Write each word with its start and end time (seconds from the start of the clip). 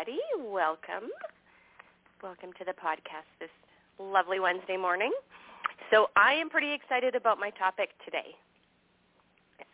Everybody. 0.00 0.20
Welcome. 0.50 1.10
Welcome 2.22 2.50
to 2.58 2.64
the 2.64 2.72
podcast 2.72 3.28
this 3.38 3.50
lovely 3.98 4.40
Wednesday 4.40 4.76
morning. 4.76 5.12
So 5.90 6.06
I 6.16 6.34
am 6.34 6.48
pretty 6.48 6.72
excited 6.72 7.14
about 7.14 7.38
my 7.38 7.50
topic 7.50 7.90
today. 8.04 8.36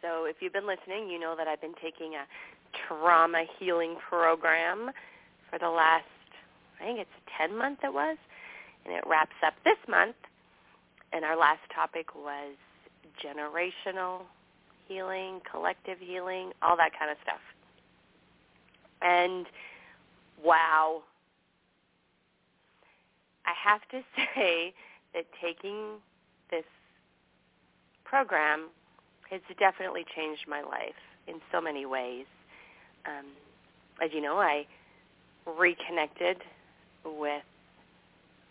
So 0.02 0.24
if 0.24 0.36
you've 0.40 0.52
been 0.52 0.66
listening, 0.66 1.10
you 1.10 1.20
know 1.20 1.34
that 1.36 1.46
I've 1.46 1.60
been 1.60 1.74
taking 1.82 2.14
a 2.14 2.24
trauma 2.88 3.44
healing 3.58 3.96
program 4.08 4.90
for 5.50 5.58
the 5.58 5.68
last, 5.68 6.04
I 6.80 6.84
think 6.84 6.98
it's 7.00 7.10
10 7.38 7.56
months 7.56 7.82
it 7.84 7.92
was, 7.92 8.16
and 8.84 8.94
it 8.94 9.04
wraps 9.06 9.36
up 9.46 9.54
this 9.64 9.78
month. 9.88 10.16
And 11.12 11.24
our 11.24 11.36
last 11.36 11.60
topic 11.74 12.14
was 12.14 12.56
generational 13.22 14.22
healing, 14.88 15.40
collective 15.48 15.98
healing, 16.00 16.52
all 16.62 16.76
that 16.76 16.98
kind 16.98 17.10
of 17.10 17.16
stuff. 17.22 17.40
And 19.02 19.46
wow, 20.42 21.02
I 23.44 23.52
have 23.64 23.80
to 23.90 24.00
say 24.34 24.74
that 25.14 25.24
taking 25.40 25.96
this 26.50 26.64
program 28.04 28.68
has 29.30 29.40
definitely 29.58 30.04
changed 30.14 30.46
my 30.48 30.62
life 30.62 30.94
in 31.26 31.36
so 31.50 31.60
many 31.60 31.86
ways. 31.86 32.26
Um, 33.06 33.26
as 34.02 34.10
you 34.12 34.20
know, 34.20 34.38
I 34.38 34.66
reconnected 35.58 36.38
with 37.04 37.42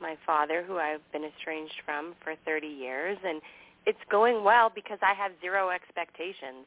my 0.02 0.18
father, 0.26 0.64
who 0.64 0.78
I've 0.78 1.02
been 1.12 1.24
estranged 1.24 1.82
from 1.86 2.16
for 2.24 2.36
30 2.46 2.68
years, 2.68 3.18
and 3.26 3.42
it's 3.86 4.00
going 4.10 4.44
well 4.44 4.72
because 4.74 5.00
I 5.02 5.14
have 5.14 5.32
zero 5.42 5.70
expectations. 5.70 6.66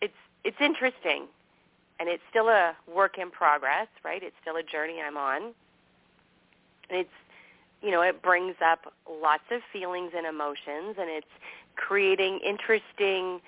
It's 0.00 0.12
it's 0.42 0.56
interesting, 0.60 1.26
and 2.00 2.08
it's 2.08 2.22
still 2.30 2.48
a 2.48 2.74
work 2.92 3.18
in 3.18 3.30
progress, 3.30 3.88
right? 4.04 4.22
It's 4.22 4.36
still 4.42 4.56
a 4.56 4.62
journey 4.62 5.00
I'm 5.00 5.16
on. 5.16 5.52
It's 6.90 7.08
you 7.82 7.90
know, 7.90 8.00
it 8.00 8.22
brings 8.22 8.54
up 8.64 8.92
lots 9.22 9.42
of 9.50 9.60
feelings 9.70 10.12
and 10.16 10.26
emotions 10.26 10.96
and 10.98 11.10
it's 11.10 11.26
creating 11.76 12.40
interesting 12.46 13.40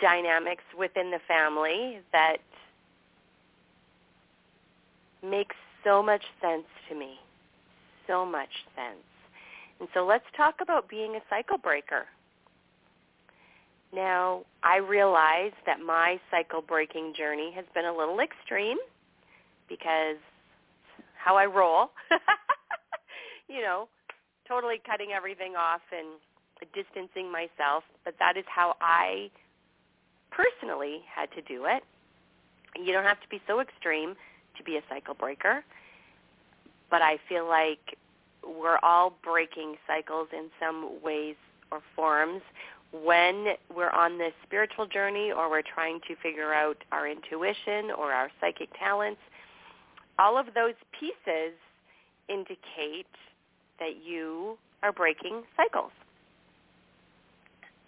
dynamics 0.00 0.64
within 0.76 1.12
the 1.12 1.20
family 1.28 2.00
that 2.12 2.38
makes 5.22 5.54
so 5.84 6.02
much 6.02 6.24
sense 6.40 6.66
to 6.88 6.96
me. 6.96 7.14
So 8.08 8.26
much 8.26 8.64
sense. 8.74 9.04
And 9.78 9.88
so 9.94 10.04
let's 10.04 10.24
talk 10.36 10.56
about 10.60 10.88
being 10.88 11.14
a 11.14 11.20
cycle 11.30 11.58
breaker. 11.58 12.06
Now, 13.94 14.42
I 14.62 14.78
realize 14.78 15.52
that 15.64 15.80
my 15.80 16.20
cycle 16.30 16.60
breaking 16.60 17.14
journey 17.16 17.52
has 17.54 17.64
been 17.74 17.84
a 17.84 17.96
little 17.96 18.20
extreme 18.20 18.78
because 19.68 20.16
how 21.16 21.36
I 21.36 21.46
roll. 21.46 21.90
you 23.48 23.60
know, 23.60 23.88
totally 24.48 24.80
cutting 24.84 25.08
everything 25.14 25.54
off 25.56 25.80
and 25.92 26.06
distancing 26.74 27.30
myself, 27.30 27.84
but 28.04 28.14
that 28.18 28.36
is 28.36 28.44
how 28.48 28.76
I 28.80 29.30
personally 30.30 31.00
had 31.12 31.30
to 31.32 31.42
do 31.42 31.64
it. 31.66 31.82
You 32.76 32.92
don't 32.92 33.04
have 33.04 33.20
to 33.20 33.28
be 33.28 33.40
so 33.46 33.60
extreme 33.60 34.14
to 34.56 34.64
be 34.64 34.76
a 34.76 34.82
cycle 34.88 35.14
breaker, 35.14 35.64
but 36.90 37.02
I 37.02 37.18
feel 37.28 37.46
like 37.48 37.96
we're 38.44 38.78
all 38.82 39.14
breaking 39.22 39.76
cycles 39.86 40.28
in 40.32 40.50
some 40.60 41.02
ways 41.02 41.36
or 41.70 41.80
forms 41.94 42.42
when 42.92 43.54
we're 43.74 43.90
on 43.90 44.18
this 44.18 44.32
spiritual 44.44 44.86
journey 44.86 45.32
or 45.32 45.50
we're 45.50 45.62
trying 45.62 46.00
to 46.08 46.16
figure 46.22 46.52
out 46.52 46.76
our 46.92 47.08
intuition 47.08 47.90
or 47.96 48.12
our 48.12 48.30
psychic 48.40 48.68
talents. 48.78 49.20
All 50.18 50.38
of 50.38 50.46
those 50.54 50.74
pieces 50.98 51.52
indicate 52.28 53.06
that 53.78 54.04
you 54.04 54.56
are 54.82 54.92
breaking 54.92 55.42
cycles. 55.56 55.92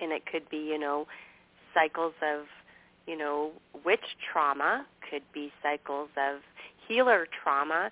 And 0.00 0.12
it 0.12 0.22
could 0.30 0.48
be, 0.50 0.58
you 0.58 0.78
know, 0.78 1.06
cycles 1.74 2.14
of, 2.22 2.44
you 3.06 3.16
know, 3.16 3.52
witch 3.84 4.00
trauma, 4.32 4.86
could 5.10 5.22
be 5.32 5.50
cycles 5.62 6.10
of 6.16 6.40
healer 6.86 7.26
trauma, 7.42 7.90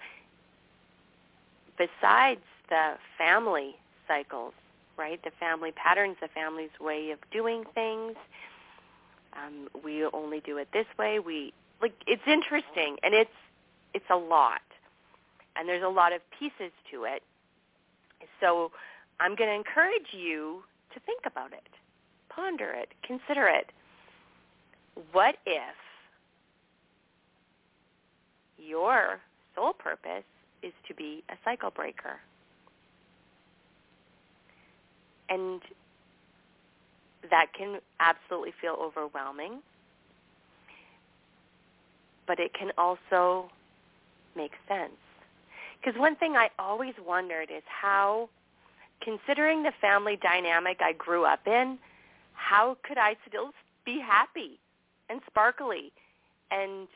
besides 1.78 2.40
the 2.68 2.94
family 3.18 3.74
cycles, 4.06 4.52
right? 4.96 5.22
The 5.22 5.32
family 5.38 5.72
patterns, 5.72 6.16
the 6.20 6.28
family's 6.28 6.70
way 6.80 7.10
of 7.10 7.18
doing 7.30 7.64
things. 7.74 8.14
Um, 9.32 9.68
we 9.84 10.04
only 10.12 10.40
do 10.40 10.56
it 10.58 10.68
this 10.72 10.86
way. 10.98 11.18
We 11.18 11.52
like 11.82 11.94
it's 12.06 12.22
interesting 12.26 12.96
and 13.02 13.14
it's 13.14 13.30
it's 13.94 14.10
a 14.10 14.16
lot. 14.16 14.62
And 15.56 15.68
there's 15.68 15.82
a 15.82 15.88
lot 15.88 16.12
of 16.12 16.20
pieces 16.38 16.72
to 16.92 17.04
it 17.04 17.22
so 18.40 18.70
I'm 19.20 19.34
going 19.34 19.50
to 19.50 19.54
encourage 19.56 20.12
you 20.12 20.62
to 20.94 21.00
think 21.00 21.22
about 21.26 21.52
it, 21.52 21.68
ponder 22.28 22.70
it, 22.72 22.88
consider 23.02 23.48
it. 23.48 23.70
What 25.12 25.36
if 25.44 25.76
your 28.58 29.20
soul 29.54 29.72
purpose 29.74 30.24
is 30.62 30.72
to 30.88 30.94
be 30.94 31.22
a 31.28 31.34
cycle 31.44 31.70
breaker? 31.70 32.20
And 35.28 35.60
that 37.30 37.46
can 37.56 37.80
absolutely 38.00 38.52
feel 38.60 38.76
overwhelming, 38.80 39.60
but 42.26 42.38
it 42.38 42.52
can 42.54 42.72
also 42.78 43.50
make 44.36 44.52
sense. 44.68 44.92
Because 45.80 45.98
one 45.98 46.16
thing 46.16 46.36
I 46.36 46.48
always 46.58 46.94
wondered 47.04 47.50
is 47.50 47.62
how, 47.66 48.28
considering 49.02 49.62
the 49.62 49.72
family 49.80 50.16
dynamic 50.16 50.80
I 50.80 50.92
grew 50.92 51.24
up 51.24 51.46
in, 51.46 51.78
how 52.34 52.76
could 52.82 52.98
I 52.98 53.16
still 53.28 53.50
be 53.84 54.00
happy 54.00 54.58
and 55.08 55.20
sparkly? 55.26 55.92
And 56.50 56.88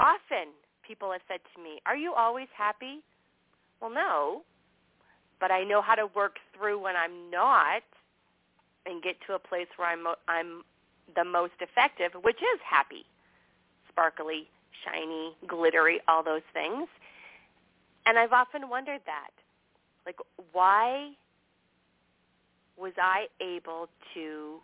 often 0.00 0.52
people 0.86 1.12
have 1.12 1.22
said 1.28 1.40
to 1.54 1.62
me, 1.62 1.80
are 1.86 1.96
you 1.96 2.12
always 2.14 2.48
happy? 2.56 3.00
Well, 3.80 3.90
no, 3.90 4.42
but 5.40 5.50
I 5.50 5.64
know 5.64 5.82
how 5.82 5.94
to 5.94 6.06
work 6.14 6.36
through 6.56 6.82
when 6.82 6.96
I'm 6.96 7.30
not 7.30 7.82
and 8.86 9.02
get 9.02 9.16
to 9.26 9.34
a 9.34 9.38
place 9.38 9.66
where 9.76 9.88
I'm, 9.88 10.06
I'm 10.28 10.62
the 11.14 11.24
most 11.24 11.54
effective, 11.60 12.12
which 12.22 12.36
is 12.36 12.60
happy, 12.64 13.04
sparkly, 13.88 14.48
shiny, 14.84 15.34
glittery, 15.46 16.00
all 16.08 16.22
those 16.22 16.42
things. 16.52 16.88
And 18.06 18.18
I've 18.18 18.32
often 18.32 18.68
wondered 18.68 19.00
that. 19.06 19.30
Like, 20.04 20.18
why 20.52 21.10
was 22.76 22.92
I 22.96 23.26
able 23.40 23.88
to 24.14 24.60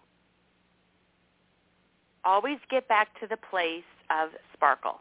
always 2.25 2.59
get 2.71 2.87
back 2.87 3.19
to 3.21 3.27
the 3.27 3.37
place 3.37 3.83
of 4.11 4.31
sparkle? 4.53 5.01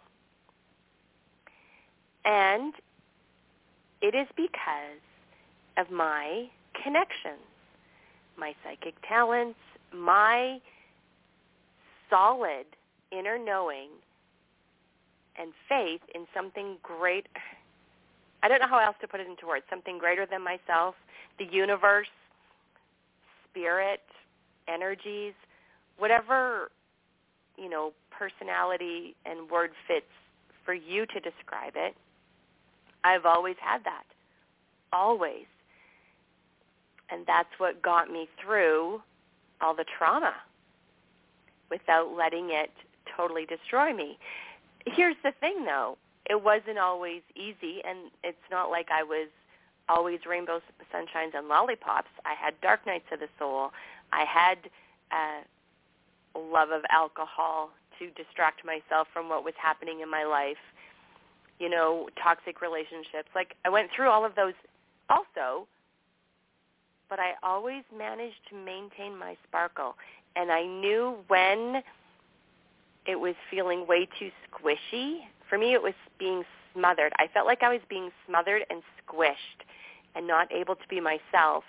And 2.26 2.74
it 4.02 4.16
is 4.16 4.28
because 4.36 5.02
of 5.78 5.92
my 5.92 6.46
connections, 6.84 7.46
my 8.38 8.54
psychic 8.64 8.96
talents, 9.08 9.60
my 9.94 10.60
solid 12.10 12.66
inner 13.12 13.38
knowing 13.38 13.90
and 15.40 15.54
faith 15.70 16.02
in 16.14 16.26
something 16.34 16.78
great 16.84 17.28
I 18.44 18.48
don't 18.48 18.60
know 18.60 18.68
how 18.68 18.80
else 18.80 18.96
to 19.02 19.08
put 19.08 19.20
it 19.20 19.28
into 19.28 19.46
words. 19.46 19.66
Something 19.70 20.00
greater 20.00 20.26
than 20.26 20.42
myself, 20.44 20.96
the 21.38 21.46
universe, 21.46 22.08
spirit, 23.50 24.02
energies, 24.68 25.34
whatever, 25.98 26.72
you 27.58 27.70
know, 27.70 27.94
personality 28.10 29.16
and 29.26 29.50
word 29.50 29.72
fits 29.88 30.06
for 30.66 30.74
you 30.74 31.06
to 31.08 31.20
describe 31.20 31.74
it. 31.76 31.96
I've 33.04 33.26
always 33.26 33.56
had 33.60 33.84
that. 33.84 34.04
Always. 34.94 35.46
And 37.12 37.26
that's 37.26 37.50
what 37.58 37.82
got 37.82 38.10
me 38.10 38.30
through 38.42 39.02
all 39.60 39.76
the 39.76 39.86
trauma 39.98 40.34
without 41.70 42.16
letting 42.16 42.50
it 42.52 42.72
totally 43.16 43.46
destroy 43.46 43.94
me. 43.94 44.18
Here's 44.86 45.16
the 45.24 45.32
thing 45.40 45.66
though, 45.66 45.98
it 46.30 46.42
wasn't 46.44 46.80
always 46.80 47.22
easy 47.36 47.82
and 47.86 48.12
it's 48.24 48.38
not 48.50 48.70
like 48.70 48.88
I 48.92 49.04
was 49.04 49.28
always 49.90 50.20
rainbows, 50.28 50.62
sunshines 50.94 51.36
and 51.36 51.48
lollipops. 51.48 52.10
I 52.26 52.34
had 52.34 52.60
dark 52.62 52.86
nights 52.86 53.06
of 53.12 53.20
the 53.20 53.28
soul. 53.38 53.72
I 54.14 54.26
had 54.26 54.58
uh, 55.12 56.40
love 56.40 56.70
of 56.72 56.84
alcohol 56.90 57.72
to 58.00 58.10
distract 58.12 58.66
myself 58.66 59.08
from 59.14 59.30
what 59.30 59.44
was 59.44 59.54
happening 59.62 60.00
in 60.02 60.10
my 60.10 60.24
life. 60.24 60.62
You 61.60 61.70
know, 61.70 62.10
toxic 62.22 62.62
relationships. 62.62 63.30
Like 63.36 63.56
I 63.66 63.70
went 63.70 63.90
through 63.96 64.10
all 64.10 64.26
of 64.26 64.36
those 64.36 64.54
also, 65.10 65.68
but 67.12 67.20
I 67.20 67.34
always 67.44 67.84
managed 67.96 68.40
to 68.50 68.56
maintain 68.56 69.20
my 69.20 69.36
sparkle. 69.46 69.98
And 70.38 70.50
I 70.50 70.64
knew 70.64 71.18
when 71.28 71.84
it 73.06 73.20
was 73.20 73.36
feeling 73.52 73.86
way 73.86 74.08
too 74.18 74.32
squishy. 74.48 75.20
For 75.50 75.58
me, 75.58 75.74
it 75.74 75.84
was 75.84 75.94
being 76.18 76.44
smothered. 76.74 77.12
I 77.18 77.28
felt 77.34 77.46
like 77.46 77.64
I 77.64 77.70
was 77.70 77.82
being 77.90 78.12
smothered 78.26 78.64
and 78.70 78.82
squished 79.06 79.66
and 80.16 80.26
not 80.26 80.50
able 80.54 80.76
to 80.76 80.88
be 80.90 81.02
myself. 81.02 81.66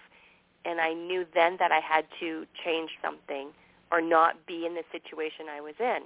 And 0.65 0.81
I 0.81 0.93
knew 0.93 1.27
then 1.35 1.57
that 1.59 1.73
I 1.73 1.81
had 1.81 2.05
to 2.21 2.47
change 2.65 2.91
something 3.03 3.49
or 3.91 4.01
not 4.01 4.47
be 4.47 4.65
in 4.65 4.75
the 4.75 4.85
situation 4.93 5.47
I 5.51 5.61
was 5.61 5.75
in. 5.81 6.03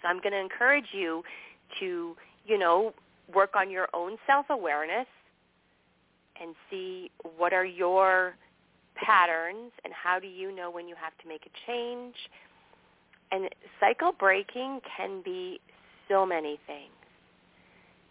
So 0.00 0.08
I'm 0.08 0.20
going 0.20 0.32
to 0.32 0.38
encourage 0.38 0.92
you 0.92 1.24
to, 1.80 2.16
you 2.46 2.58
know, 2.58 2.94
work 3.34 3.56
on 3.56 3.72
your 3.72 3.88
own 3.92 4.18
self-awareness 4.24 5.08
and 6.40 6.54
see 6.70 7.10
what 7.36 7.52
are 7.52 7.64
your 7.64 8.34
patterns 8.94 9.72
and 9.84 9.92
how 9.92 10.18
do 10.18 10.26
you 10.26 10.54
know 10.54 10.70
when 10.70 10.88
you 10.88 10.94
have 10.94 11.16
to 11.22 11.28
make 11.28 11.42
a 11.46 11.70
change. 11.70 12.14
And 13.32 13.48
cycle 13.78 14.12
breaking 14.12 14.80
can 14.96 15.22
be 15.22 15.60
so 16.08 16.26
many 16.26 16.58
things. 16.66 16.90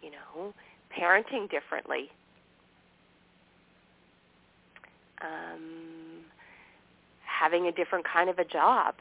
You 0.02 0.10
know, 0.12 0.54
parenting 0.96 1.50
differently. 1.50 2.10
Um, 5.20 6.24
having 7.22 7.66
a 7.66 7.72
different 7.72 8.06
kind 8.06 8.30
of 8.30 8.38
a 8.38 8.44
job. 8.44 8.94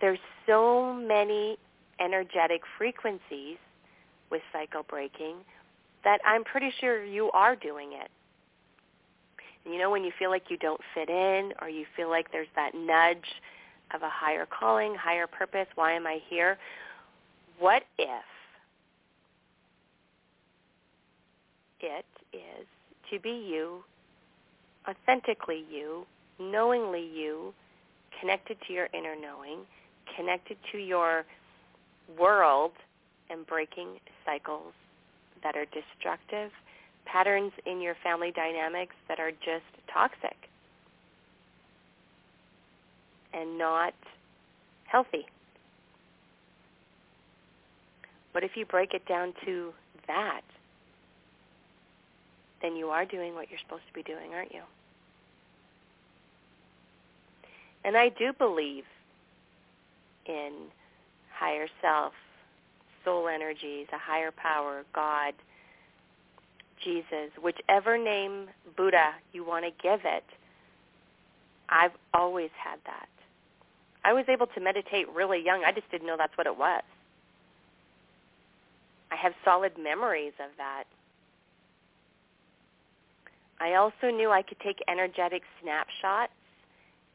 There's 0.00 0.18
so 0.46 0.94
many 0.94 1.58
energetic 2.00 2.62
frequencies 2.78 3.58
with 4.30 4.42
cycle 4.52 4.84
breaking 4.88 5.36
that 6.04 6.20
I'm 6.26 6.44
pretty 6.44 6.72
sure 6.80 7.04
you 7.04 7.30
are 7.32 7.56
doing 7.56 7.92
it. 7.92 8.10
You 9.70 9.78
know 9.78 9.90
when 9.90 10.04
you 10.04 10.12
feel 10.18 10.30
like 10.30 10.44
you 10.48 10.56
don't 10.56 10.80
fit 10.94 11.08
in 11.10 11.52
or 11.60 11.68
you 11.68 11.84
feel 11.96 12.08
like 12.08 12.30
there's 12.32 12.48
that 12.56 12.72
nudge 12.74 13.26
of 13.94 14.02
a 14.02 14.08
higher 14.08 14.46
calling, 14.46 14.94
higher 14.94 15.26
purpose, 15.26 15.66
why 15.74 15.92
am 15.92 16.06
I 16.06 16.20
here? 16.28 16.58
What 17.58 17.82
if 17.98 18.24
it 21.80 22.04
is 22.32 22.66
to 23.10 23.20
be 23.20 23.30
you, 23.30 23.82
authentically 24.88 25.64
you, 25.70 26.06
knowingly 26.38 27.06
you, 27.14 27.52
connected 28.20 28.56
to 28.66 28.72
your 28.72 28.88
inner 28.94 29.14
knowing, 29.20 29.60
connected 30.16 30.56
to 30.72 30.78
your 30.78 31.24
world 32.18 32.72
and 33.30 33.46
breaking 33.46 34.00
cycles 34.24 34.72
that 35.42 35.56
are 35.56 35.66
destructive, 35.66 36.50
patterns 37.04 37.52
in 37.66 37.80
your 37.80 37.94
family 38.02 38.30
dynamics 38.30 38.94
that 39.08 39.18
are 39.18 39.30
just 39.30 39.64
toxic 39.92 40.36
and 43.32 43.58
not 43.58 43.94
healthy. 44.84 45.26
What 48.32 48.44
if 48.44 48.56
you 48.56 48.66
break 48.66 48.94
it 48.94 49.06
down 49.06 49.34
to 49.44 49.72
that? 50.06 50.42
Then 52.62 52.76
you 52.76 52.88
are 52.88 53.04
doing 53.04 53.34
what 53.34 53.50
you're 53.50 53.60
supposed 53.60 53.86
to 53.86 53.94
be 53.94 54.02
doing, 54.02 54.34
aren't 54.34 54.52
you? 54.52 54.62
And 57.84 57.96
I 57.96 58.08
do 58.08 58.32
believe 58.32 58.84
in 60.26 60.52
higher 61.32 61.68
self, 61.80 62.12
soul 63.08 63.28
energies, 63.28 63.86
a 63.92 63.98
higher 63.98 64.30
power, 64.30 64.84
God, 64.94 65.32
Jesus, 66.84 67.30
whichever 67.42 67.96
name 67.96 68.48
Buddha 68.76 69.12
you 69.32 69.46
want 69.46 69.64
to 69.64 69.70
give 69.82 70.00
it, 70.04 70.24
I've 71.70 71.92
always 72.12 72.50
had 72.62 72.78
that. 72.84 73.08
I 74.04 74.12
was 74.12 74.26
able 74.28 74.46
to 74.46 74.60
meditate 74.60 75.06
really 75.14 75.42
young. 75.44 75.64
I 75.64 75.72
just 75.72 75.90
didn't 75.90 76.06
know 76.06 76.16
that's 76.18 76.36
what 76.36 76.46
it 76.46 76.56
was. 76.56 76.82
I 79.10 79.16
have 79.16 79.32
solid 79.42 79.72
memories 79.82 80.34
of 80.38 80.50
that. 80.58 80.84
I 83.60 83.74
also 83.74 84.14
knew 84.14 84.30
I 84.30 84.42
could 84.42 84.60
take 84.60 84.78
energetic 84.86 85.42
snapshots 85.62 86.32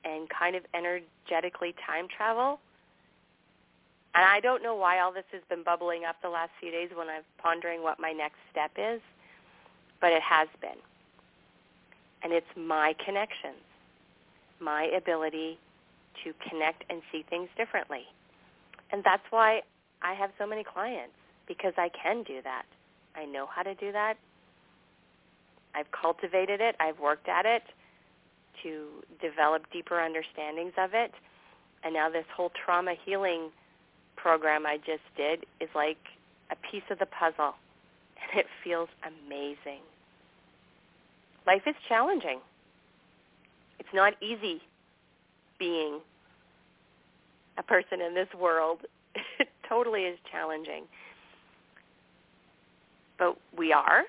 and 0.03 0.27
kind 0.29 0.55
of 0.55 0.63
energetically 0.73 1.75
time 1.85 2.07
travel 2.15 2.59
and 4.15 4.23
I 4.23 4.39
don't 4.39 4.61
know 4.61 4.75
why 4.75 4.99
all 4.99 5.11
this 5.11 5.25
has 5.31 5.41
been 5.49 5.63
bubbling 5.63 6.05
up 6.05 6.17
the 6.21 6.29
last 6.29 6.51
few 6.59 6.71
days 6.71 6.89
when 6.95 7.09
I'm 7.09 7.23
pondering 7.37 7.81
what 7.81 7.99
my 7.99 8.11
next 8.11 8.37
step 8.51 8.71
is, 8.77 9.01
but 9.99 10.11
it 10.11 10.21
has 10.21 10.47
been. 10.61 10.77
And 12.23 12.31
it's 12.31 12.47
my 12.55 12.95
connections, 13.03 13.63
my 14.59 14.83
ability 14.95 15.57
to 16.23 16.33
connect 16.47 16.83
and 16.89 17.01
see 17.11 17.25
things 17.29 17.49
differently. 17.57 18.03
And 18.91 19.03
that's 19.03 19.23
why 19.31 19.61
I 20.01 20.13
have 20.13 20.29
so 20.37 20.45
many 20.45 20.63
clients, 20.63 21.15
because 21.47 21.73
I 21.77 21.89
can 21.89 22.23
do 22.23 22.41
that. 22.43 22.65
I 23.15 23.25
know 23.25 23.47
how 23.47 23.63
to 23.63 23.73
do 23.75 23.91
that. 23.91 24.15
I've 25.75 25.91
cultivated 25.91 26.61
it. 26.61 26.75
I've 26.79 26.99
worked 26.99 27.27
at 27.27 27.45
it 27.45 27.63
to 28.61 28.85
develop 29.21 29.63
deeper 29.71 29.99
understandings 29.99 30.73
of 30.77 30.93
it. 30.93 31.11
And 31.83 31.93
now 31.93 32.09
this 32.09 32.25
whole 32.35 32.51
trauma 32.63 32.93
healing 33.05 33.49
program 34.15 34.65
I 34.65 34.77
just 34.77 35.03
did 35.15 35.45
is 35.59 35.69
like 35.75 35.97
a 36.51 36.55
piece 36.71 36.83
of 36.89 36.99
the 36.99 37.05
puzzle, 37.05 37.55
and 38.21 38.39
it 38.39 38.45
feels 38.63 38.89
amazing. 39.05 39.81
Life 41.45 41.63
is 41.67 41.75
challenging. 41.87 42.39
It's 43.79 43.89
not 43.93 44.13
easy 44.21 44.61
being 45.59 45.99
a 47.57 47.63
person 47.63 48.01
in 48.01 48.13
this 48.13 48.29
world. 48.39 48.79
It 49.39 49.49
totally 49.69 50.01
is 50.01 50.19
challenging. 50.31 50.83
But 53.17 53.37
we 53.57 53.71
are, 53.71 54.03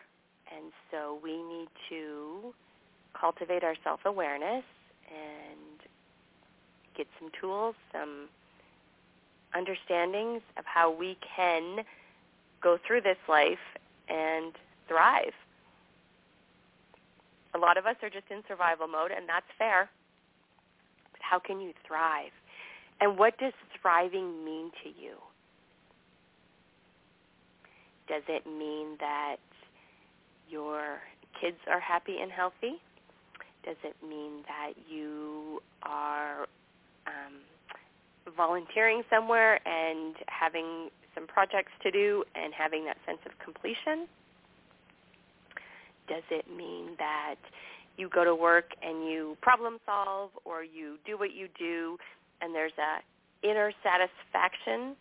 and 0.54 0.72
so 0.90 1.18
we 1.22 1.42
need 1.42 1.68
to 1.88 2.52
cultivate 3.18 3.62
our 3.62 3.74
self-awareness 3.84 4.64
and 5.08 5.80
get 6.96 7.06
some 7.18 7.30
tools, 7.40 7.74
some 7.92 8.28
understandings 9.54 10.42
of 10.58 10.64
how 10.66 10.90
we 10.90 11.16
can 11.36 11.84
go 12.62 12.78
through 12.86 13.02
this 13.02 13.18
life 13.28 13.58
and 14.08 14.52
thrive. 14.88 15.32
A 17.54 17.58
lot 17.58 17.76
of 17.76 17.86
us 17.86 17.96
are 18.02 18.10
just 18.10 18.26
in 18.30 18.42
survival 18.48 18.88
mode, 18.88 19.12
and 19.16 19.28
that's 19.28 19.46
fair. 19.58 19.88
But 21.12 21.20
how 21.22 21.38
can 21.38 21.60
you 21.60 21.72
thrive? 21.86 22.32
And 23.00 23.16
what 23.18 23.38
does 23.38 23.52
thriving 23.80 24.44
mean 24.44 24.70
to 24.82 24.88
you? 24.88 25.14
Does 28.08 28.22
it 28.28 28.46
mean 28.46 28.96
that 29.00 29.36
your 30.48 30.98
kids 31.40 31.56
are 31.70 31.80
happy 31.80 32.18
and 32.20 32.30
healthy? 32.30 32.80
Does 33.64 33.76
it 33.82 33.96
mean 34.06 34.42
that 34.46 34.72
you 34.90 35.62
are 35.82 36.42
um, 37.06 37.34
volunteering 38.36 39.02
somewhere 39.10 39.60
and 39.66 40.16
having 40.26 40.90
some 41.14 41.26
projects 41.26 41.72
to 41.82 41.90
do 41.90 42.24
and 42.34 42.52
having 42.52 42.84
that 42.84 42.96
sense 43.06 43.18
of 43.26 43.32
completion? 43.42 44.06
Does 46.08 46.22
it 46.30 46.46
mean 46.54 46.96
that 46.98 47.36
you 47.96 48.08
go 48.08 48.24
to 48.24 48.34
work 48.34 48.70
and 48.82 49.08
you 49.08 49.36
problem 49.40 49.78
solve 49.86 50.30
or 50.44 50.62
you 50.62 50.96
do 51.06 51.18
what 51.18 51.32
you 51.32 51.48
do 51.58 51.96
and 52.40 52.54
there's 52.54 52.72
a 52.78 53.48
inner 53.48 53.72
satisfaction? 53.82 54.96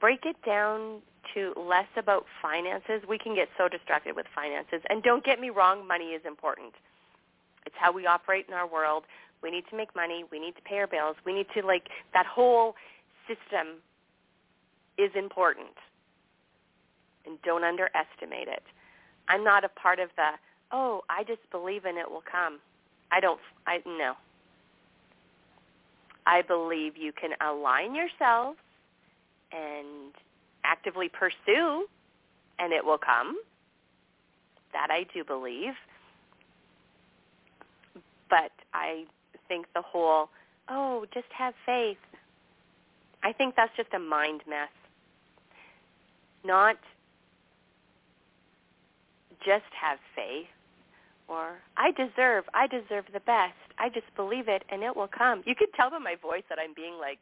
Break 0.00 0.24
it 0.24 0.36
down 0.44 1.02
to 1.34 1.52
less 1.56 1.86
about 1.96 2.24
finances. 2.40 3.02
We 3.08 3.18
can 3.18 3.34
get 3.34 3.48
so 3.58 3.68
distracted 3.68 4.16
with 4.16 4.26
finances. 4.34 4.80
And 4.88 5.02
don't 5.02 5.24
get 5.24 5.38
me 5.38 5.50
wrong, 5.50 5.86
money 5.86 6.12
is 6.12 6.22
important. 6.26 6.72
It's 7.66 7.74
how 7.78 7.92
we 7.92 8.06
operate 8.06 8.46
in 8.48 8.54
our 8.54 8.66
world. 8.66 9.04
We 9.42 9.50
need 9.50 9.64
to 9.70 9.76
make 9.76 9.94
money. 9.96 10.24
We 10.30 10.38
need 10.38 10.54
to 10.56 10.62
pay 10.62 10.78
our 10.78 10.86
bills. 10.86 11.16
We 11.24 11.32
need 11.32 11.46
to 11.54 11.66
like 11.66 11.88
that 12.12 12.26
whole 12.26 12.74
system 13.26 13.80
is 14.98 15.10
important. 15.14 15.76
And 17.26 17.40
don't 17.42 17.64
underestimate 17.64 18.48
it. 18.48 18.62
I'm 19.28 19.44
not 19.44 19.64
a 19.64 19.68
part 19.68 19.98
of 19.98 20.10
the 20.16 20.32
oh, 20.72 21.02
I 21.08 21.24
just 21.24 21.40
believe 21.50 21.84
in 21.84 21.96
it 21.96 22.10
will 22.10 22.22
come. 22.30 22.58
I 23.10 23.20
don't, 23.20 23.40
I, 23.66 23.78
no. 23.86 24.14
I 26.26 26.42
believe 26.42 26.96
you 26.96 27.12
can 27.12 27.30
align 27.40 27.94
yourself 27.94 28.56
and 29.52 30.12
actively 30.64 31.08
pursue 31.08 31.86
and 32.58 32.72
it 32.72 32.84
will 32.84 32.98
come. 32.98 33.38
That 34.72 34.88
I 34.90 35.04
do 35.12 35.24
believe. 35.24 35.72
But 38.28 38.52
I 38.72 39.06
think 39.48 39.66
the 39.74 39.82
whole, 39.82 40.28
oh, 40.68 41.06
just 41.12 41.26
have 41.36 41.54
faith. 41.66 41.98
I 43.22 43.32
think 43.32 43.54
that's 43.56 43.74
just 43.76 43.92
a 43.94 43.98
mind 43.98 44.42
mess. 44.48 44.70
Not 46.44 46.76
just 49.44 49.70
have 49.80 49.98
faith 50.14 50.46
or 51.30 51.62
I 51.76 51.92
deserve, 51.92 52.44
I 52.52 52.66
deserve 52.66 53.06
the 53.12 53.20
best. 53.20 53.54
I 53.78 53.88
just 53.88 54.10
believe 54.16 54.48
it 54.48 54.64
and 54.68 54.82
it 54.82 54.96
will 54.96 55.08
come. 55.08 55.42
You 55.46 55.54
could 55.54 55.72
tell 55.76 55.88
by 55.88 55.98
my 55.98 56.16
voice 56.20 56.42
that 56.48 56.58
I'm 56.58 56.74
being 56.74 56.98
like 56.98 57.20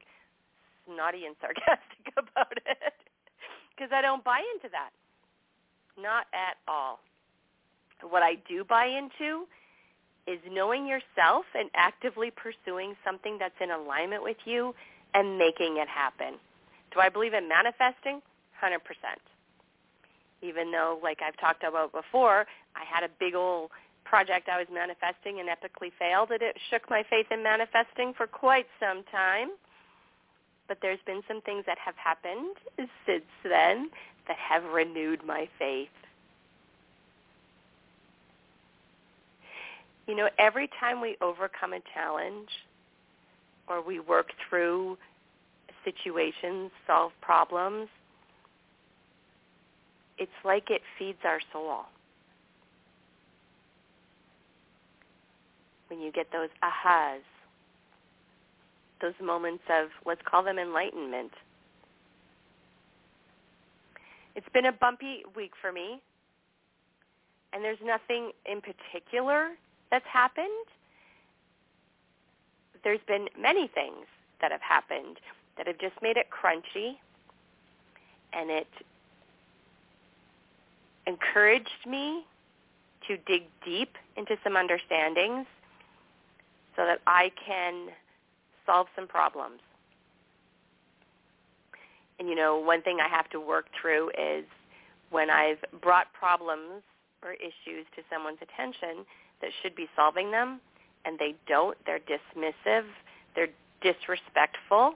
snotty 0.87 1.27
and 1.27 1.37
sarcastic 1.41 2.09
about 2.17 2.57
it 2.57 2.97
because 3.77 3.93
I 3.93 4.01
don't 4.01 4.25
buy 4.25 4.41
into 4.57 4.73
that. 4.73 4.91
Not 6.01 6.27
at 6.33 6.57
all. 6.67 7.01
What 8.01 8.23
I 8.23 8.37
do 8.49 8.65
buy 8.65 8.87
into 8.87 9.45
is 10.29 10.39
knowing 10.51 10.87
yourself 10.87 11.47
and 11.55 11.71
actively 11.75 12.31
pursuing 12.31 12.95
something 13.05 13.39
that's 13.39 13.55
in 13.61 13.71
alignment 13.71 14.23
with 14.23 14.37
you 14.45 14.75
and 15.15 15.39
making 15.39 15.79
it 15.79 15.89
happen. 15.89 16.35
Do 16.93 17.01
I 17.01 17.09
believe 17.09 17.33
in 17.33 17.49
manifesting? 17.49 18.21
100%. 18.63 18.79
Even 20.43 20.71
though, 20.71 20.99
like 21.03 21.19
I've 21.27 21.37
talked 21.39 21.65
about 21.65 21.93
before, 21.93 22.47
I 22.77 22.85
had 22.85 23.05
a 23.05 23.11
big 23.19 23.35
old 23.35 23.71
project 24.05 24.49
I 24.49 24.59
was 24.59 24.67
manifesting 24.73 25.41
and 25.41 25.49
epically 25.49 25.91
failed, 25.99 26.31
and 26.31 26.43
it 26.43 26.57
shook 26.71 26.89
my 26.89 27.05
faith 27.09 27.27
in 27.31 27.43
manifesting 27.43 28.15
for 28.17 28.27
quite 28.27 28.67
some 28.81 29.03
time. 29.11 29.51
But 30.67 30.79
there's 30.83 31.01
been 31.07 31.23
some 31.27 31.41
things 31.43 31.65
that 31.67 31.79
have 31.79 31.97
happened 31.97 32.57
since 33.07 33.25
then 33.43 33.91
that 34.29 34.37
have 34.37 34.65
renewed 34.65 35.25
my 35.27 35.49
faith. 35.59 35.89
You 40.09 40.17
know, 40.17 40.31
every 40.39 40.71
time 40.81 41.03
we 41.03 41.19
overcome 41.21 41.75
a 41.75 41.81
challenge 41.93 42.49
or 43.69 43.85
we 43.85 44.01
work 44.01 44.29
through 44.49 44.97
situations, 45.85 46.71
solve 46.87 47.13
problems, 47.21 47.89
it's 50.17 50.33
like 50.47 50.71
it 50.71 50.81
feeds 50.99 51.19
our 51.25 51.41
soul. 51.53 51.83
When 55.89 56.01
you 56.01 56.11
get 56.11 56.33
those 56.33 56.49
ahas, 56.65 57.21
those 59.03 59.15
moments 59.23 59.65
of, 59.71 59.91
let's 60.07 60.23
call 60.25 60.43
them 60.43 60.59
enlightenment. 60.59 61.33
It's 64.35 64.49
been 64.55 64.65
a 64.67 64.73
bumpy 64.73 65.23
week 65.37 65.53
for 65.61 65.71
me, 65.71 66.01
and 67.53 67.63
there's 67.63 67.79
nothing 67.85 68.33
in 68.51 68.63
particular 68.63 69.51
that's 69.91 70.07
happened. 70.07 70.47
There's 72.85 73.01
been 73.07 73.29
many 73.41 73.69
things 73.69 74.07
that 74.41 74.53
have 74.53 74.61
happened 74.61 75.19
that 75.57 75.67
have 75.67 75.79
just 75.79 75.95
made 76.03 76.17
it 76.17 76.27
crunchy, 76.31 76.97
and 78.33 78.51
it 78.51 78.69
encouraged 81.07 81.87
me 81.87 82.25
to 83.09 83.17
dig 83.27 83.45
deep 83.65 83.97
into 84.17 84.37
some 84.45 84.57
understandings 84.57 85.47
so 86.77 86.85
that 86.85 87.01
I 87.07 87.33
can 87.45 87.89
solve 88.67 88.87
some 88.95 89.09
problems. 89.09 89.61
And 92.19 92.29
you 92.29 92.35
know, 92.35 92.59
one 92.59 92.83
thing 92.83 92.99
I 93.01 93.09
have 93.09 93.29
to 93.31 93.41
work 93.41 93.67
through 93.81 94.11
is 94.11 94.45
when 95.11 95.31
I've 95.31 95.59
brought 95.81 96.13
problems 96.13 96.83
or 97.23 97.33
issues 97.33 97.87
to 97.97 98.03
someone's 98.13 98.39
attention 98.43 99.05
that 99.41 99.51
should 99.63 99.75
be 99.75 99.89
solving 99.97 100.31
them 100.31 100.61
and 101.05 101.19
they 101.19 101.35
don't, 101.47 101.77
they're 101.87 102.01
dismissive, 102.01 102.85
they're 103.35 103.49
disrespectful. 103.81 104.95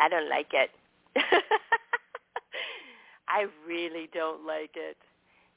I 0.00 0.08
don't 0.08 0.28
like 0.28 0.52
it. 0.52 0.70
I 3.28 3.46
really 3.66 4.08
don't 4.12 4.46
like 4.46 4.70
it 4.74 4.96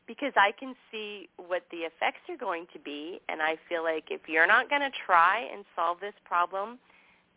because 0.08 0.34
I 0.36 0.52
can 0.52 0.76
see 0.92 1.30
what 1.38 1.64
the 1.72 1.78
effects 1.80 2.22
are 2.30 2.38
going 2.38 2.68
to 2.74 2.80
be 2.80 3.22
and 3.30 3.42
I 3.42 3.58
feel 3.70 3.84
like 3.84 4.06
if 4.10 4.28
you're 4.28 4.48
not 4.48 4.70
going 4.70 4.82
to 4.82 4.92
try 5.06 5.48
and 5.54 5.64
solve 5.76 6.00
this 6.02 6.14
problem 6.26 6.80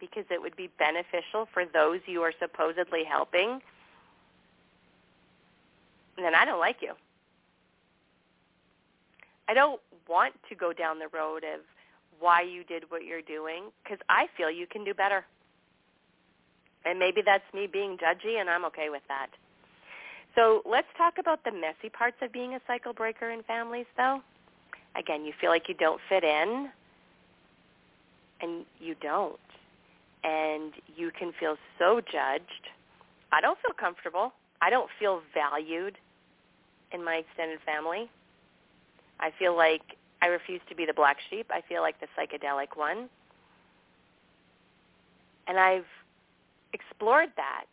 because 0.00 0.24
it 0.30 0.40
would 0.40 0.56
be 0.56 0.70
beneficial 0.78 1.46
for 1.52 1.64
those 1.72 2.00
you 2.06 2.22
are 2.22 2.32
supposedly 2.40 3.04
helping, 3.04 3.60
then 6.16 6.34
I 6.34 6.44
don't 6.44 6.60
like 6.60 6.76
you. 6.80 6.94
I 9.48 9.54
don't 9.54 9.80
want 10.08 10.34
to 10.48 10.54
go 10.54 10.72
down 10.72 10.98
the 10.98 11.08
road 11.08 11.44
of 11.44 11.60
why 12.20 12.42
you 12.42 12.64
did 12.64 12.84
what 12.90 13.04
you're 13.04 13.22
doing 13.22 13.64
because 13.82 13.98
I 14.08 14.26
feel 14.36 14.50
you 14.50 14.66
can 14.66 14.84
do 14.84 14.94
better. 14.94 15.24
And 16.84 16.98
maybe 16.98 17.22
that's 17.24 17.44
me 17.54 17.66
being 17.66 17.96
judgy 17.96 18.40
and 18.40 18.48
I'm 18.48 18.64
okay 18.66 18.90
with 18.90 19.02
that. 19.08 19.28
So 20.34 20.62
let's 20.64 20.88
talk 20.98 21.14
about 21.18 21.44
the 21.44 21.52
messy 21.52 21.88
parts 21.88 22.16
of 22.22 22.32
being 22.32 22.54
a 22.54 22.60
cycle 22.66 22.92
breaker 22.92 23.30
in 23.30 23.42
families 23.44 23.86
though. 23.96 24.20
Again, 24.96 25.24
you 25.24 25.32
feel 25.40 25.50
like 25.50 25.68
you 25.68 25.74
don't 25.74 26.00
fit 26.08 26.24
in 26.24 26.68
and 28.40 28.64
you 28.80 28.94
don't. 29.00 29.38
And 30.22 30.72
you 30.96 31.10
can 31.10 31.32
feel 31.38 31.56
so 31.78 32.00
judged. 32.00 32.68
I 33.32 33.40
don't 33.40 33.58
feel 33.60 33.74
comfortable. 33.78 34.32
I 34.62 34.70
don't 34.70 34.88
feel 34.98 35.20
valued 35.34 35.98
in 36.92 37.04
my 37.04 37.16
extended 37.16 37.58
family. 37.66 38.08
I 39.24 39.32
feel 39.38 39.56
like 39.56 39.96
I 40.20 40.26
refuse 40.26 40.60
to 40.68 40.74
be 40.74 40.84
the 40.84 40.92
black 40.92 41.16
sheep. 41.30 41.46
I 41.50 41.62
feel 41.66 41.80
like 41.80 41.96
the 41.98 42.06
psychedelic 42.16 42.76
one. 42.76 43.08
And 45.48 45.58
I've 45.58 45.86
explored 46.74 47.30
that. 47.36 47.64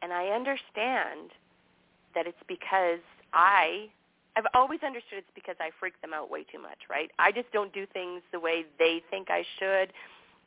And 0.00 0.10
I 0.10 0.28
understand 0.28 1.30
that 2.14 2.26
it's 2.26 2.42
because 2.46 3.00
I 3.34 3.88
I've 4.34 4.46
always 4.54 4.80
understood 4.86 5.18
it's 5.18 5.28
because 5.34 5.56
I 5.60 5.70
freak 5.80 6.00
them 6.00 6.14
out 6.14 6.30
way 6.30 6.44
too 6.44 6.62
much, 6.62 6.78
right? 6.88 7.10
I 7.18 7.32
just 7.32 7.50
don't 7.52 7.72
do 7.74 7.86
things 7.92 8.22
the 8.32 8.40
way 8.40 8.64
they 8.78 9.02
think 9.10 9.28
I 9.30 9.44
should 9.58 9.92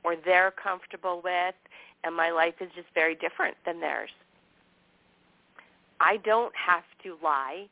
or 0.04 0.16
they're 0.16 0.52
comfortable 0.52 1.22
with 1.24 1.56
and 2.04 2.16
my 2.16 2.32
life 2.32 2.56
is 2.62 2.70
just 2.76 2.88
very 2.96 3.16
different 3.16 3.58
than 3.66 3.80
theirs. 3.80 4.10
I 6.00 6.18
don't 6.18 6.54
have 6.56 6.86
to 7.04 7.18
lie. 7.24 7.68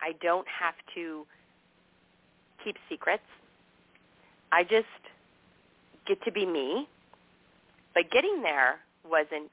I 0.00 0.12
don't 0.22 0.46
have 0.48 0.74
to 0.94 1.26
keep 2.62 2.76
secrets. 2.88 3.22
I 4.52 4.62
just 4.62 4.86
get 6.06 6.22
to 6.24 6.32
be 6.32 6.46
me. 6.46 6.88
But 7.94 8.10
getting 8.10 8.42
there 8.42 8.76
wasn't 9.08 9.50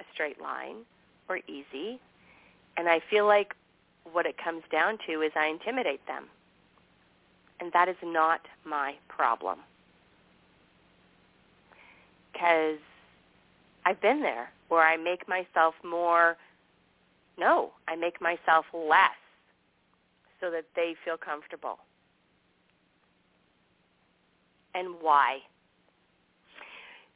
a 0.00 0.04
straight 0.12 0.40
line 0.40 0.76
or 1.28 1.38
easy. 1.48 2.00
And 2.76 2.88
I 2.88 3.00
feel 3.08 3.26
like 3.26 3.54
what 4.12 4.26
it 4.26 4.36
comes 4.42 4.62
down 4.70 4.98
to 5.06 5.22
is 5.22 5.32
I 5.36 5.46
intimidate 5.46 6.04
them. 6.06 6.24
And 7.60 7.72
that 7.72 7.88
is 7.88 7.96
not 8.02 8.40
my 8.64 8.94
problem. 9.08 9.60
Because 12.32 12.78
I've 13.86 14.00
been 14.00 14.20
there 14.20 14.50
where 14.68 14.82
I 14.82 14.96
make 14.96 15.28
myself 15.28 15.74
more, 15.84 16.36
no, 17.38 17.70
I 17.88 17.96
make 17.96 18.20
myself 18.20 18.66
less 18.74 19.16
so 20.40 20.50
that 20.50 20.64
they 20.74 20.94
feel 21.04 21.16
comfortable. 21.16 21.78
And 24.74 24.96
why? 25.00 25.38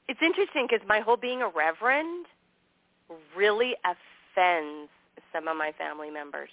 It's 0.09 0.21
interesting 0.23 0.67
because 0.69 0.87
my 0.89 1.01
whole 1.01 1.17
being 1.17 1.43
a 1.43 1.49
reverend 1.49 2.27
really 3.37 3.75
offends 3.85 4.91
some 5.33 5.47
of 5.47 5.57
my 5.57 5.73
family 5.79 6.11
members. 6.11 6.51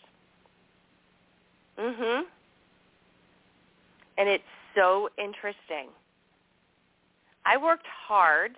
Mhm. 1.78 2.28
And 4.18 4.30
it's 4.30 4.44
so 4.76 5.10
interesting. 5.18 5.90
I 7.46 7.58
worked 7.58 7.88
hard, 7.88 8.58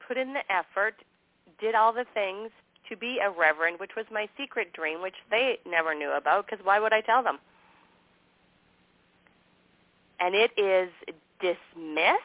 put 0.00 0.16
in 0.16 0.34
the 0.34 0.52
effort, 0.52 1.02
did 1.58 1.74
all 1.74 1.92
the 1.92 2.04
things 2.14 2.50
to 2.88 2.96
be 2.96 3.18
a 3.22 3.30
reverend, 3.30 3.80
which 3.80 3.92
was 3.96 4.06
my 4.10 4.28
secret 4.36 4.72
dream, 4.72 5.02
which 5.02 5.14
they 5.30 5.58
never 5.66 5.94
knew 5.94 6.10
about 6.12 6.46
because 6.46 6.64
why 6.64 6.80
would 6.80 6.92
I 6.92 7.00
tell 7.00 7.22
them? 7.22 7.38
And 10.20 10.34
it 10.34 10.50
is 10.56 10.90
dismissed. 11.40 12.22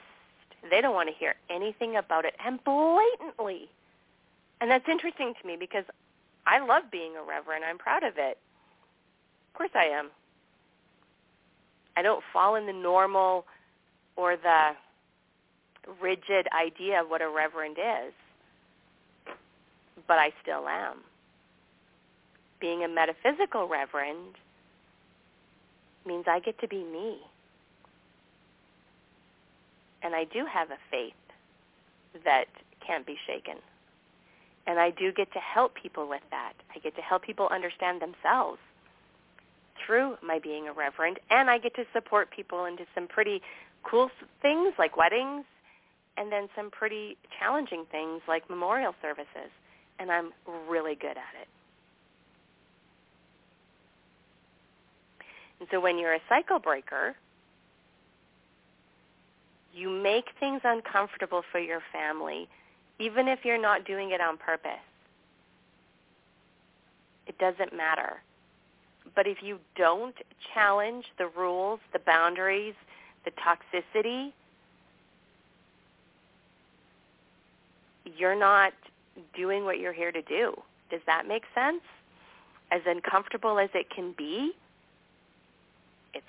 They 0.69 0.81
don't 0.81 0.95
want 0.95 1.09
to 1.09 1.15
hear 1.15 1.35
anything 1.49 1.97
about 1.97 2.25
it, 2.25 2.33
and 2.43 2.63
blatantly. 2.63 3.69
And 4.61 4.71
that's 4.71 4.87
interesting 4.89 5.33
to 5.41 5.47
me 5.47 5.57
because 5.59 5.83
I 6.47 6.65
love 6.65 6.83
being 6.91 7.15
a 7.17 7.23
reverend. 7.23 7.65
I'm 7.65 7.77
proud 7.77 8.03
of 8.03 8.13
it. 8.17 8.37
Of 9.49 9.57
course 9.57 9.71
I 9.75 9.85
am. 9.85 10.09
I 11.95 12.01
don't 12.01 12.23
fall 12.31 12.55
in 12.55 12.65
the 12.65 12.73
normal 12.73 13.45
or 14.15 14.35
the 14.37 14.71
rigid 16.01 16.47
idea 16.57 17.01
of 17.01 17.09
what 17.09 17.21
a 17.21 17.29
reverend 17.29 17.77
is, 17.77 18.13
but 20.07 20.17
I 20.17 20.31
still 20.41 20.67
am. 20.67 20.97
Being 22.59 22.83
a 22.83 22.87
metaphysical 22.87 23.67
reverend 23.67 24.35
means 26.05 26.25
I 26.27 26.39
get 26.39 26.59
to 26.61 26.67
be 26.67 26.83
me. 26.83 27.17
And 30.01 30.15
I 30.15 30.25
do 30.25 30.45
have 30.45 30.69
a 30.71 30.77
faith 30.91 31.13
that 32.25 32.45
can't 32.85 33.05
be 33.05 33.17
shaken. 33.25 33.55
And 34.67 34.79
I 34.79 34.91
do 34.91 35.11
get 35.11 35.31
to 35.33 35.39
help 35.39 35.75
people 35.75 36.07
with 36.07 36.21
that. 36.31 36.53
I 36.73 36.79
get 36.79 36.95
to 36.95 37.01
help 37.01 37.23
people 37.23 37.47
understand 37.51 38.01
themselves 38.01 38.59
through 39.85 40.17
my 40.21 40.39
being 40.39 40.67
a 40.67 40.73
reverend. 40.73 41.19
And 41.29 41.49
I 41.49 41.57
get 41.57 41.75
to 41.75 41.85
support 41.93 42.31
people 42.31 42.65
into 42.65 42.85
some 42.95 43.07
pretty 43.07 43.41
cool 43.83 44.09
things 44.41 44.73
like 44.77 44.95
weddings 44.95 45.45
and 46.17 46.31
then 46.31 46.47
some 46.55 46.69
pretty 46.69 47.17
challenging 47.39 47.85
things 47.91 48.21
like 48.27 48.49
memorial 48.49 48.95
services. 49.01 49.51
And 49.99 50.11
I'm 50.11 50.31
really 50.67 50.95
good 50.95 51.11
at 51.11 51.33
it. 51.41 51.47
And 55.59 55.67
so 55.71 55.79
when 55.79 55.97
you're 55.97 56.13
a 56.13 56.21
cycle 56.27 56.59
breaker, 56.59 57.15
you 59.73 59.89
make 59.89 60.25
things 60.39 60.61
uncomfortable 60.63 61.43
for 61.51 61.59
your 61.59 61.81
family, 61.91 62.47
even 62.99 63.27
if 63.27 63.39
you're 63.43 63.61
not 63.61 63.85
doing 63.85 64.11
it 64.11 64.21
on 64.21 64.37
purpose. 64.37 64.71
It 67.27 67.37
doesn't 67.37 67.75
matter. 67.75 68.21
But 69.15 69.27
if 69.27 69.37
you 69.41 69.59
don't 69.75 70.15
challenge 70.53 71.05
the 71.17 71.27
rules, 71.27 71.79
the 71.91 71.99
boundaries, 71.99 72.75
the 73.25 73.31
toxicity, 73.31 74.31
you're 78.17 78.37
not 78.37 78.73
doing 79.35 79.63
what 79.65 79.79
you're 79.79 79.93
here 79.93 80.11
to 80.11 80.21
do. 80.21 80.53
Does 80.89 81.01
that 81.05 81.27
make 81.27 81.43
sense? 81.55 81.81
As 82.71 82.81
uncomfortable 82.85 83.59
as 83.59 83.69
it 83.73 83.89
can 83.89 84.13
be, 84.17 84.51
it's, 86.13 86.25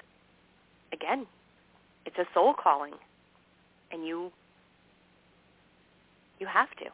again, 0.92 1.26
it's 2.06 2.18
a 2.18 2.26
soul 2.34 2.54
calling 2.54 2.94
and 3.90 4.06
you 4.06 4.30
you 6.40 6.46
have 6.46 6.70
to. 6.76 6.86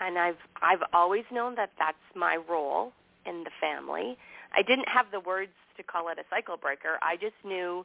And 0.00 0.18
I've 0.18 0.36
I've 0.62 0.82
always 0.92 1.24
known 1.32 1.56
that 1.56 1.70
that's 1.78 1.96
my 2.14 2.38
role 2.48 2.92
in 3.26 3.44
the 3.44 3.50
family. 3.60 4.16
I 4.56 4.62
didn't 4.62 4.88
have 4.88 5.06
the 5.10 5.20
words 5.20 5.52
to 5.76 5.82
call 5.82 6.08
it 6.08 6.18
a 6.18 6.24
cycle 6.30 6.56
breaker. 6.56 6.98
I 7.02 7.16
just 7.16 7.34
knew 7.44 7.84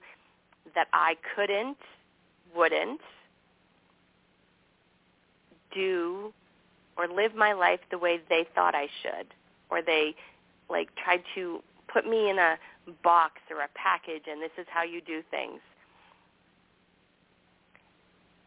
that 0.75 0.87
I 0.93 1.15
couldn't, 1.35 1.77
wouldn't 2.55 3.01
do 5.73 6.33
or 6.97 7.07
live 7.07 7.35
my 7.35 7.53
life 7.53 7.79
the 7.91 7.97
way 7.97 8.19
they 8.29 8.45
thought 8.53 8.75
I 8.75 8.87
should 9.01 9.27
or 9.69 9.81
they 9.81 10.15
like 10.69 10.89
tried 10.95 11.23
to 11.35 11.61
put 11.91 12.07
me 12.07 12.29
in 12.29 12.37
a 12.37 12.57
box 13.03 13.41
or 13.49 13.61
a 13.61 13.69
package 13.75 14.23
and 14.29 14.41
this 14.41 14.51
is 14.57 14.65
how 14.69 14.83
you 14.83 15.01
do 15.01 15.21
things. 15.31 15.59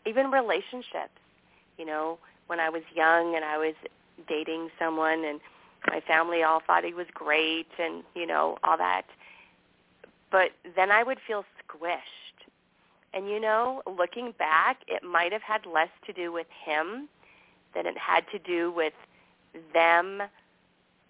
Even 0.07 0.31
relationships, 0.31 1.19
you 1.79 1.85
know, 1.85 2.19
when 2.47 2.61
I 2.61 2.69
was 2.69 2.83
young 2.95 3.35
and 3.35 3.45
I 3.45 3.59
was 3.59 3.75
dating 4.29 4.69
someone 4.79 5.25
and 5.25 5.41
my 5.89 6.01
family 6.01 6.43
all 6.43 6.63
thought 6.67 6.85
he 6.85 6.95
was 6.95 7.07
great 7.13 7.67
and, 7.79 8.03
you 8.15 8.27
know, 8.27 8.59
all 8.63 8.77
that. 8.77 9.07
But 10.31 10.51
then 10.75 10.91
I 10.91 11.03
would 11.03 11.19
feel 11.27 11.45
squished. 11.67 12.01
And 13.15 13.29
you 13.29 13.41
know, 13.41 13.83
looking 13.87 14.35
back, 14.39 14.79
it 14.87 15.03
might 15.03 15.33
have 15.33 15.43
had 15.43 15.65
less 15.65 15.89
to 16.07 16.13
do 16.13 16.33
with 16.33 16.47
him 16.65 17.09
than 17.77 17.87
it 17.87 17.99
had 17.99 18.25
to 18.33 18.39
do 18.39 18.73
with 18.73 18.95
them 19.75 20.23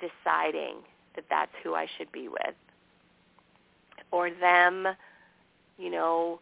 deciding 0.00 0.74
that 1.14 1.24
that's 1.31 1.52
who 1.62 1.74
I 1.74 1.87
should 1.96 2.12
be 2.12 2.29
with 2.29 2.55
or 4.11 4.31
them, 4.31 4.88
you 5.79 5.90
know, 5.90 6.40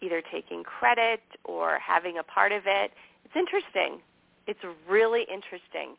either 0.00 0.22
taking 0.30 0.62
credit 0.62 1.22
or 1.44 1.78
having 1.78 2.18
a 2.18 2.22
part 2.22 2.52
of 2.52 2.64
it. 2.66 2.92
It's 3.24 3.36
interesting. 3.36 4.00
It's 4.46 4.60
really 4.88 5.22
interesting 5.22 5.96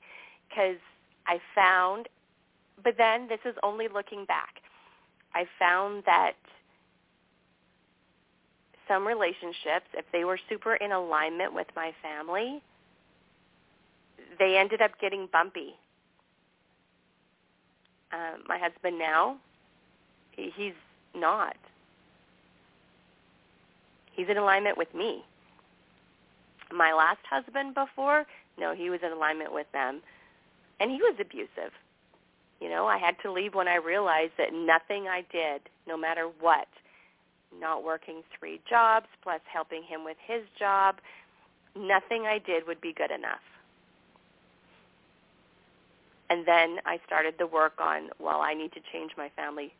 because 0.47 0.77
I 1.25 1.39
found, 1.55 2.07
but 2.83 2.95
then 2.97 3.27
this 3.27 3.39
is 3.45 3.55
only 3.63 3.87
looking 3.87 4.25
back. 4.25 4.61
I 5.33 5.45
found 5.59 6.03
that 6.05 6.33
some 8.87 9.05
relationships, 9.05 9.87
if 9.93 10.05
they 10.11 10.23
were 10.23 10.39
super 10.49 10.75
in 10.75 10.91
alignment 10.91 11.53
with 11.53 11.67
my 11.75 11.91
family, 12.01 12.61
they 14.39 14.57
ended 14.57 14.81
up 14.81 14.91
getting 14.99 15.27
bumpy 15.31 15.75
um, 18.13 18.43
my 18.47 18.57
husband 18.57 18.97
now, 18.97 19.37
he's 20.35 20.73
not. 21.15 21.55
He's 24.13 24.27
in 24.29 24.37
alignment 24.37 24.77
with 24.77 24.93
me. 24.93 25.23
My 26.71 26.93
last 26.93 27.19
husband 27.29 27.75
before, 27.75 28.25
no, 28.57 28.73
he 28.73 28.89
was 28.89 28.99
in 29.03 29.11
alignment 29.11 29.53
with 29.53 29.67
them. 29.73 30.01
And 30.79 30.91
he 30.91 30.97
was 30.97 31.15
abusive. 31.19 31.73
You 32.59 32.69
know, 32.69 32.87
I 32.87 32.97
had 32.97 33.15
to 33.23 33.31
leave 33.31 33.53
when 33.53 33.67
I 33.67 33.75
realized 33.75 34.33
that 34.37 34.53
nothing 34.53 35.07
I 35.07 35.23
did, 35.31 35.61
no 35.87 35.97
matter 35.97 36.29
what, 36.39 36.67
not 37.59 37.83
working 37.83 38.23
three 38.37 38.61
jobs 38.69 39.07
plus 39.23 39.41
helping 39.51 39.83
him 39.83 40.03
with 40.03 40.17
his 40.25 40.43
job, 40.57 40.97
nothing 41.75 42.23
I 42.23 42.39
did 42.39 42.67
would 42.67 42.81
be 42.81 42.93
good 42.93 43.11
enough 43.11 43.41
and 46.29 46.45
then 46.45 46.77
I 46.85 46.99
started 47.05 47.35
the 47.39 47.47
work 47.47 47.73
on, 47.79 48.09
well, 48.19 48.41
I 48.41 48.53
need 48.53 48.73
to 48.73 48.81
change 48.91 49.11
my 49.17 49.29
family 49.35 49.73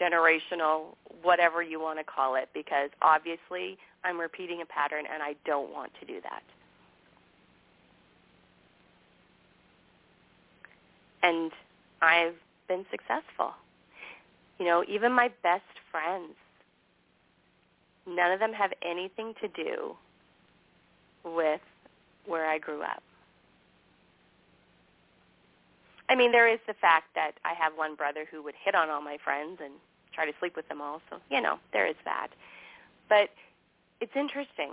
generational, 0.00 0.96
whatever 1.22 1.62
you 1.62 1.80
want 1.80 1.98
to 1.98 2.04
call 2.04 2.34
it, 2.36 2.48
because 2.54 2.90
obviously 3.02 3.78
I'm 4.02 4.18
repeating 4.18 4.60
a 4.62 4.66
pattern 4.66 5.04
and 5.12 5.22
I 5.22 5.36
don't 5.44 5.72
want 5.72 5.92
to 6.00 6.06
do 6.06 6.20
that. 6.22 6.42
And 11.22 11.52
I've 12.02 12.34
been 12.68 12.84
successful. 12.90 13.52
You 14.58 14.66
know, 14.66 14.84
even 14.88 15.12
my 15.12 15.30
best 15.42 15.62
friends, 15.90 16.32
none 18.06 18.32
of 18.32 18.40
them 18.40 18.52
have 18.52 18.72
anything 18.82 19.34
to 19.40 19.48
do 19.48 19.96
with 21.24 21.60
where 22.26 22.46
I 22.46 22.58
grew 22.58 22.82
up. 22.82 23.02
I 26.08 26.14
mean, 26.14 26.32
there 26.32 26.48
is 26.52 26.58
the 26.66 26.74
fact 26.74 27.06
that 27.14 27.32
I 27.44 27.54
have 27.54 27.72
one 27.76 27.94
brother 27.94 28.26
who 28.30 28.42
would 28.42 28.54
hit 28.62 28.74
on 28.74 28.90
all 28.90 29.00
my 29.00 29.16
friends 29.24 29.58
and 29.62 29.72
try 30.14 30.26
to 30.26 30.32
sleep 30.38 30.54
with 30.54 30.68
them 30.68 30.80
all. 30.80 31.00
So, 31.10 31.16
you 31.30 31.40
know, 31.40 31.58
there 31.72 31.86
is 31.86 31.96
that. 32.04 32.28
But 33.08 33.30
it's 34.00 34.12
interesting. 34.14 34.72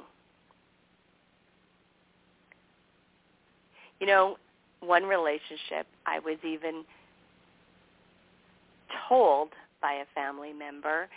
You 3.99 4.07
know, 4.07 4.37
one 4.81 5.03
relationship 5.03 5.87
I 6.05 6.19
was 6.19 6.37
even 6.43 6.83
told 9.07 9.49
by 9.81 9.93
a 9.93 10.05
family 10.13 10.53
member 10.53 11.07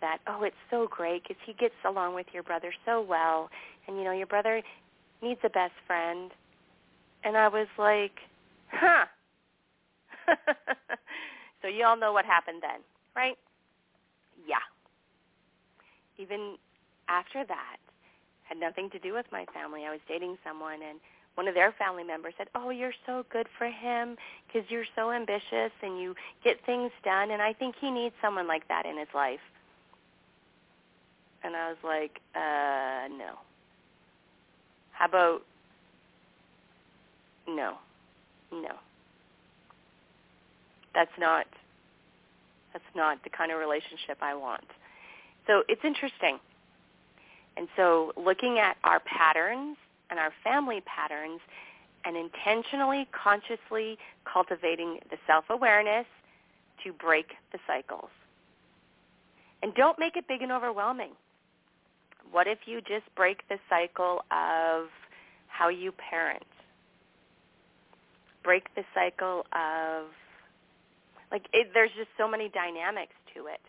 that, 0.00 0.18
oh, 0.26 0.42
it's 0.42 0.56
so 0.70 0.88
great 0.90 1.22
because 1.22 1.36
he 1.46 1.52
gets 1.54 1.74
along 1.86 2.14
with 2.14 2.26
your 2.32 2.42
brother 2.42 2.72
so 2.84 3.00
well. 3.02 3.50
And, 3.86 3.96
you 3.98 4.04
know, 4.04 4.12
your 4.12 4.26
brother 4.26 4.62
needs 5.22 5.40
a 5.44 5.50
best 5.50 5.74
friend. 5.86 6.30
And 7.24 7.36
I 7.36 7.48
was 7.48 7.68
like, 7.78 8.12
huh, 8.70 9.06
so 11.62 11.68
you 11.68 11.84
all 11.84 11.96
know 11.96 12.12
what 12.12 12.24
happened 12.24 12.62
then, 12.62 12.80
right? 13.16 13.36
Yeah. 14.46 14.64
Even 16.18 16.56
after 17.08 17.44
that, 17.46 17.76
had 18.44 18.58
nothing 18.58 18.90
to 18.90 18.98
do 18.98 19.14
with 19.14 19.26
my 19.32 19.46
family. 19.52 19.84
I 19.86 19.90
was 19.90 20.00
dating 20.08 20.36
someone 20.44 20.80
and 20.86 21.00
one 21.34 21.48
of 21.48 21.54
their 21.54 21.72
family 21.72 22.04
members 22.04 22.34
said, 22.38 22.48
"Oh, 22.54 22.70
you're 22.70 22.94
so 23.06 23.24
good 23.30 23.48
for 23.58 23.66
him 23.66 24.16
because 24.46 24.70
you're 24.70 24.86
so 24.94 25.10
ambitious 25.10 25.72
and 25.82 26.00
you 26.00 26.14
get 26.44 26.64
things 26.64 26.92
done 27.02 27.32
and 27.32 27.42
I 27.42 27.52
think 27.52 27.74
he 27.80 27.90
needs 27.90 28.14
someone 28.22 28.46
like 28.46 28.68
that 28.68 28.86
in 28.86 28.96
his 28.98 29.08
life." 29.14 29.40
And 31.44 31.54
I 31.54 31.68
was 31.68 31.78
like, 31.84 32.20
"Uh, 32.34 33.08
no. 33.16 33.38
How 34.92 35.06
about 35.06 35.42
no. 37.46 37.74
No 38.50 38.74
that's 40.94 41.10
not 41.18 41.46
that's 42.72 42.84
not 42.96 43.22
the 43.22 43.30
kind 43.30 43.52
of 43.52 43.58
relationship 43.58 44.18
I 44.20 44.34
want. 44.34 44.64
So 45.46 45.62
it's 45.68 45.82
interesting. 45.84 46.38
And 47.56 47.68
so 47.76 48.12
looking 48.16 48.58
at 48.58 48.76
our 48.82 48.98
patterns 49.00 49.76
and 50.10 50.18
our 50.18 50.32
family 50.42 50.82
patterns 50.84 51.40
and 52.04 52.16
intentionally, 52.16 53.06
consciously 53.12 53.96
cultivating 54.24 54.98
the 55.08 55.16
self-awareness 55.24 56.06
to 56.82 56.92
break 56.94 57.26
the 57.52 57.58
cycles. 57.64 58.10
And 59.62 59.72
don't 59.74 59.98
make 60.00 60.16
it 60.16 60.26
big 60.26 60.42
and 60.42 60.50
overwhelming. 60.50 61.12
What 62.34 62.48
if 62.48 62.58
you 62.66 62.80
just 62.80 63.06
break 63.14 63.46
the 63.48 63.58
cycle 63.70 64.24
of 64.32 64.88
how 65.46 65.68
you 65.68 65.92
parent? 65.92 66.42
Break 68.42 68.74
the 68.74 68.82
cycle 68.92 69.46
of, 69.52 70.06
like, 71.30 71.46
it, 71.52 71.68
there's 71.72 71.92
just 71.96 72.08
so 72.18 72.26
many 72.26 72.48
dynamics 72.48 73.12
to 73.36 73.46
it. 73.46 73.60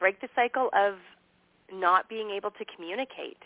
Break 0.00 0.22
the 0.22 0.28
cycle 0.34 0.70
of 0.72 0.94
not 1.70 2.08
being 2.08 2.30
able 2.30 2.52
to 2.52 2.64
communicate, 2.74 3.42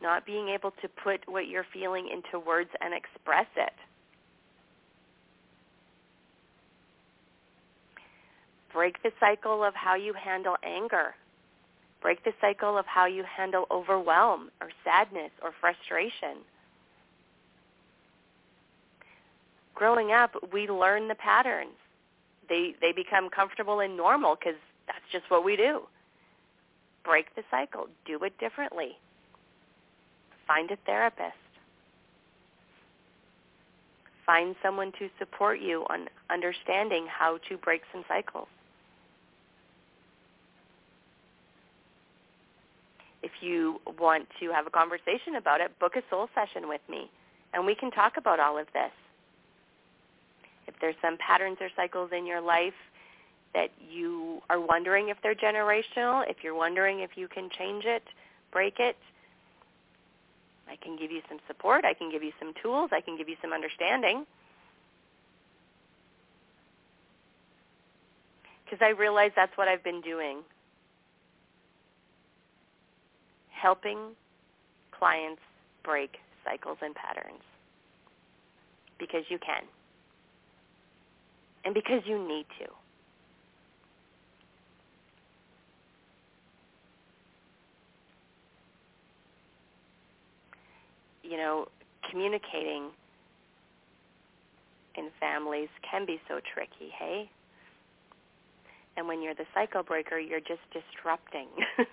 not 0.00 0.24
being 0.24 0.50
able 0.50 0.70
to 0.82 0.88
put 1.02 1.18
what 1.26 1.48
you're 1.48 1.66
feeling 1.74 2.06
into 2.06 2.38
words 2.38 2.70
and 2.80 2.94
express 2.94 3.48
it. 3.56 3.74
Break 8.72 9.02
the 9.02 9.12
cycle 9.20 9.62
of 9.62 9.74
how 9.74 9.94
you 9.94 10.14
handle 10.14 10.56
anger. 10.62 11.14
Break 12.00 12.24
the 12.24 12.32
cycle 12.40 12.78
of 12.78 12.86
how 12.86 13.06
you 13.06 13.22
handle 13.24 13.66
overwhelm 13.70 14.50
or 14.60 14.70
sadness 14.82 15.30
or 15.42 15.52
frustration. 15.60 16.38
Growing 19.74 20.10
up, 20.10 20.34
we 20.52 20.68
learn 20.68 21.08
the 21.08 21.14
patterns. 21.14 21.76
They 22.48 22.74
they 22.80 22.92
become 22.92 23.30
comfortable 23.30 23.80
and 23.80 23.96
normal 23.96 24.36
because 24.36 24.58
that's 24.86 25.04
just 25.12 25.30
what 25.30 25.44
we 25.44 25.56
do. 25.56 25.82
Break 27.04 27.34
the 27.36 27.42
cycle. 27.50 27.86
Do 28.04 28.18
it 28.24 28.36
differently. 28.38 28.98
Find 30.46 30.70
a 30.70 30.76
therapist. 30.84 31.36
Find 34.26 34.56
someone 34.62 34.92
to 34.98 35.08
support 35.18 35.60
you 35.60 35.84
on 35.88 36.08
understanding 36.30 37.06
how 37.06 37.38
to 37.48 37.56
break 37.56 37.82
some 37.92 38.04
cycles. 38.08 38.48
if 43.22 43.30
you 43.42 43.80
want 43.98 44.28
to 44.40 44.50
have 44.50 44.66
a 44.66 44.70
conversation 44.70 45.36
about 45.36 45.60
it, 45.60 45.76
book 45.78 45.96
a 45.96 46.02
soul 46.10 46.28
session 46.34 46.68
with 46.68 46.80
me, 46.88 47.10
and 47.52 47.66
we 47.66 47.74
can 47.74 47.90
talk 47.90 48.16
about 48.16 48.40
all 48.40 48.58
of 48.58 48.66
this. 48.72 48.92
If 50.66 50.74
there's 50.80 50.94
some 51.02 51.18
patterns 51.18 51.58
or 51.60 51.68
cycles 51.76 52.10
in 52.16 52.26
your 52.26 52.40
life 52.40 52.74
that 53.54 53.70
you 53.90 54.40
are 54.48 54.60
wondering 54.60 55.08
if 55.08 55.18
they're 55.22 55.34
generational, 55.34 56.28
if 56.28 56.38
you're 56.42 56.54
wondering 56.54 57.00
if 57.00 57.10
you 57.16 57.28
can 57.28 57.50
change 57.50 57.84
it, 57.84 58.04
break 58.52 58.78
it, 58.78 58.96
I 60.68 60.76
can 60.76 60.96
give 60.96 61.10
you 61.10 61.20
some 61.28 61.38
support. 61.46 61.84
I 61.84 61.92
can 61.92 62.10
give 62.10 62.22
you 62.22 62.32
some 62.38 62.54
tools. 62.62 62.90
I 62.92 63.00
can 63.00 63.18
give 63.18 63.28
you 63.28 63.36
some 63.42 63.52
understanding. 63.52 64.24
Because 68.64 68.78
I 68.80 68.90
realize 68.90 69.32
that's 69.36 69.54
what 69.58 69.68
I've 69.68 69.84
been 69.84 70.00
doing 70.00 70.38
helping 73.62 73.98
clients 74.90 75.40
break 75.84 76.16
cycles 76.44 76.78
and 76.82 76.94
patterns 76.94 77.42
because 78.98 79.22
you 79.28 79.38
can 79.38 79.62
and 81.64 81.72
because 81.72 82.02
you 82.04 82.18
need 82.18 82.46
to. 82.58 82.66
You 91.22 91.36
know, 91.36 91.66
communicating 92.10 92.90
in 94.96 95.08
families 95.20 95.68
can 95.88 96.04
be 96.04 96.20
so 96.28 96.40
tricky, 96.52 96.92
hey? 96.98 97.30
And 98.96 99.08
when 99.08 99.22
you're 99.22 99.34
the 99.34 99.46
cycle 99.54 99.82
breaker, 99.82 100.18
you're 100.18 100.40
just 100.40 100.60
disrupting. 100.72 101.48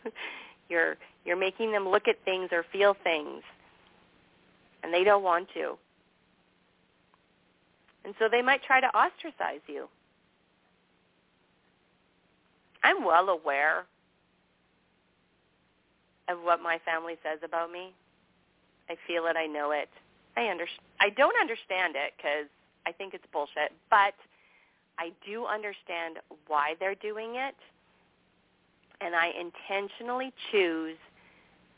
You're 0.69 0.97
you're 1.25 1.37
making 1.37 1.71
them 1.71 1.87
look 1.87 2.07
at 2.07 2.15
things 2.23 2.49
or 2.51 2.63
feel 2.71 2.95
things, 3.03 3.43
and 4.83 4.93
they 4.93 5.03
don't 5.03 5.23
want 5.23 5.49
to. 5.55 5.77
And 8.05 8.13
so 8.17 8.27
they 8.31 8.41
might 8.41 8.63
try 8.63 8.79
to 8.79 8.87
ostracize 8.87 9.61
you. 9.67 9.87
I'm 12.83 13.03
well 13.03 13.29
aware 13.29 13.85
of 16.29 16.39
what 16.43 16.61
my 16.61 16.79
family 16.85 17.15
says 17.23 17.39
about 17.43 17.71
me. 17.71 17.93
I 18.89 18.95
feel 19.05 19.25
it. 19.25 19.35
I 19.35 19.47
know 19.47 19.71
it. 19.71 19.89
I 20.37 20.49
under, 20.49 20.65
I 21.01 21.09
don't 21.09 21.35
understand 21.39 21.95
it 21.95 22.13
because 22.15 22.47
I 22.85 22.91
think 22.91 23.13
it's 23.13 23.25
bullshit, 23.33 23.73
but 23.89 24.13
I 24.97 25.11
do 25.25 25.45
understand 25.45 26.17
why 26.47 26.75
they're 26.79 26.95
doing 26.95 27.35
it 27.35 27.55
and 29.01 29.15
I 29.15 29.31
intentionally 29.39 30.33
choose 30.51 30.97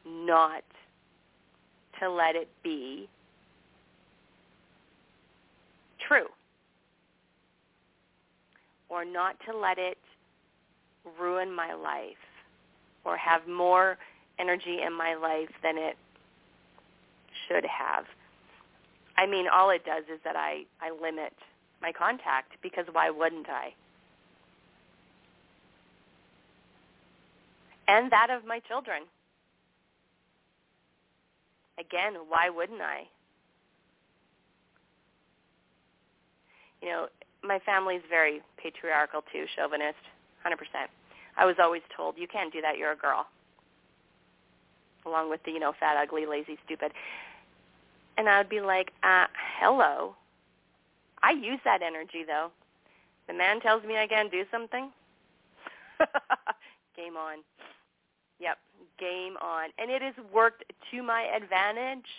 not 0.05 0.63
to 1.99 2.09
let 2.09 2.35
it 2.35 2.49
be 2.63 3.07
true 6.07 6.27
or 8.89 9.05
not 9.05 9.35
to 9.49 9.57
let 9.57 9.77
it 9.77 9.97
ruin 11.19 11.53
my 11.53 11.73
life 11.73 12.17
or 13.05 13.17
have 13.17 13.47
more 13.47 13.97
energy 14.39 14.79
in 14.85 14.93
my 14.93 15.15
life 15.15 15.49
than 15.63 15.77
it 15.77 15.97
should 17.47 17.65
have. 17.65 18.05
I 19.17 19.25
mean, 19.25 19.45
all 19.51 19.69
it 19.69 19.85
does 19.85 20.03
is 20.13 20.19
that 20.23 20.35
I, 20.35 20.63
I 20.81 20.91
limit 21.01 21.33
my 21.81 21.91
contact 21.91 22.53
because 22.61 22.85
why 22.91 23.09
wouldn't 23.09 23.49
I? 23.49 23.73
And 27.91 28.09
that 28.11 28.29
of 28.29 28.45
my 28.45 28.59
children. 28.59 29.03
Again, 31.77 32.13
why 32.29 32.49
wouldn't 32.49 32.81
I? 32.81 33.03
You 36.81 36.89
know, 36.89 37.07
my 37.43 37.59
family's 37.65 38.01
very 38.09 38.41
patriarchal 38.57 39.23
too, 39.31 39.45
chauvinist, 39.55 39.99
100%. 40.45 40.55
I 41.37 41.45
was 41.45 41.55
always 41.61 41.81
told, 41.95 42.15
you 42.17 42.27
can't 42.27 42.53
do 42.53 42.61
that, 42.61 42.77
you're 42.77 42.93
a 42.93 42.95
girl. 42.95 43.25
Along 45.05 45.29
with 45.29 45.43
the, 45.43 45.51
you 45.51 45.59
know, 45.59 45.73
fat, 45.77 45.97
ugly, 46.01 46.25
lazy, 46.25 46.57
stupid. 46.65 46.91
And 48.17 48.29
I 48.29 48.37
would 48.37 48.49
be 48.49 48.61
like, 48.61 48.91
uh, 49.03 49.25
hello. 49.59 50.15
I 51.21 51.31
use 51.31 51.59
that 51.65 51.81
energy 51.81 52.23
though. 52.25 52.51
The 53.27 53.33
man 53.33 53.59
tells 53.59 53.83
me 53.83 53.97
I 53.97 54.07
can't 54.07 54.31
do 54.31 54.43
something. 54.49 54.91
Game 56.95 57.17
on. 57.17 57.39
Yep, 58.41 58.57
game 58.99 59.37
on. 59.37 59.69
And 59.77 59.91
it 59.91 60.01
has 60.01 60.15
worked 60.33 60.63
to 60.91 61.03
my 61.03 61.29
advantage, 61.35 62.09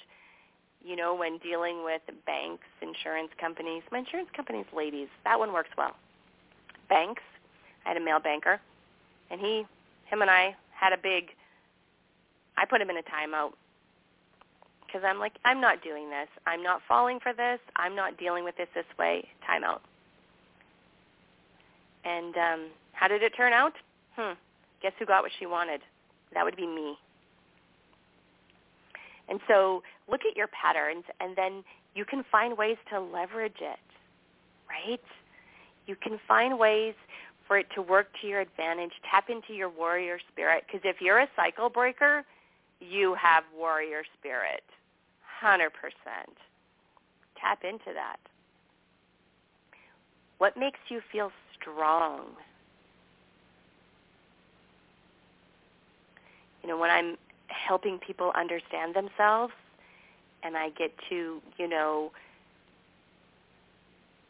you 0.84 0.94
know, 0.94 1.14
when 1.14 1.38
dealing 1.38 1.84
with 1.84 2.02
banks, 2.24 2.64
insurance 2.80 3.30
companies. 3.40 3.82
My 3.90 3.98
insurance 3.98 4.30
companies, 4.34 4.66
ladies, 4.74 5.08
that 5.24 5.38
one 5.38 5.52
works 5.52 5.70
well. 5.76 5.96
Banks, 6.88 7.22
I 7.84 7.88
had 7.88 7.96
a 7.96 8.04
male 8.04 8.20
banker, 8.20 8.60
and 9.30 9.40
he, 9.40 9.64
him 10.06 10.22
and 10.22 10.30
I 10.30 10.54
had 10.70 10.92
a 10.92 10.96
big, 10.96 11.30
I 12.56 12.64
put 12.64 12.80
him 12.80 12.90
in 12.90 12.96
a 12.96 13.02
timeout 13.02 13.52
because 14.86 15.02
I'm 15.04 15.18
like, 15.18 15.32
I'm 15.44 15.60
not 15.60 15.82
doing 15.82 16.10
this. 16.10 16.28
I'm 16.46 16.62
not 16.62 16.82
falling 16.86 17.18
for 17.20 17.32
this. 17.32 17.58
I'm 17.76 17.96
not 17.96 18.18
dealing 18.18 18.44
with 18.44 18.56
this 18.56 18.68
this 18.74 18.84
way. 18.98 19.26
Timeout. 19.48 19.80
And 22.04 22.36
um, 22.36 22.66
how 22.92 23.08
did 23.08 23.22
it 23.22 23.32
turn 23.36 23.52
out? 23.52 23.72
Hmm. 24.16 24.34
Guess 24.82 24.92
who 24.98 25.06
got 25.06 25.22
what 25.22 25.32
she 25.38 25.46
wanted? 25.46 25.80
That 26.34 26.44
would 26.44 26.56
be 26.56 26.66
me. 26.66 26.96
And 29.28 29.40
so 29.48 29.82
look 30.10 30.22
at 30.28 30.36
your 30.36 30.48
patterns 30.48 31.04
and 31.20 31.36
then 31.36 31.64
you 31.94 32.04
can 32.04 32.24
find 32.30 32.56
ways 32.56 32.76
to 32.90 33.00
leverage 33.00 33.60
it, 33.60 33.78
right? 34.68 35.00
You 35.86 35.96
can 35.96 36.18
find 36.26 36.58
ways 36.58 36.94
for 37.46 37.58
it 37.58 37.66
to 37.74 37.82
work 37.82 38.08
to 38.20 38.26
your 38.26 38.40
advantage. 38.40 38.92
Tap 39.10 39.28
into 39.28 39.52
your 39.52 39.68
warrior 39.68 40.18
spirit 40.32 40.64
because 40.66 40.80
if 40.84 41.00
you're 41.00 41.18
a 41.18 41.28
cycle 41.36 41.68
breaker, 41.68 42.24
you 42.80 43.14
have 43.14 43.44
warrior 43.56 44.02
spirit, 44.18 44.62
100%. 45.42 45.68
Tap 47.40 47.62
into 47.64 47.92
that. 47.94 48.16
What 50.38 50.56
makes 50.56 50.80
you 50.88 51.00
feel 51.12 51.30
strong? 51.60 52.26
You 56.62 56.68
know, 56.68 56.78
when 56.78 56.90
I'm 56.90 57.16
helping 57.48 57.98
people 57.98 58.32
understand 58.34 58.94
themselves 58.94 59.52
and 60.42 60.56
I 60.56 60.70
get 60.70 60.92
to, 61.08 61.40
you 61.58 61.68
know, 61.68 62.12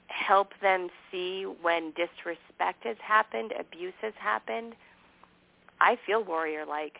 help 0.08 0.52
them 0.60 0.88
see 1.10 1.44
when 1.62 1.92
disrespect 1.92 2.84
has 2.84 2.96
happened, 3.02 3.52
abuse 3.58 3.94
has 4.02 4.12
happened, 4.18 4.74
I 5.80 5.98
feel 6.06 6.22
warrior-like. 6.22 6.98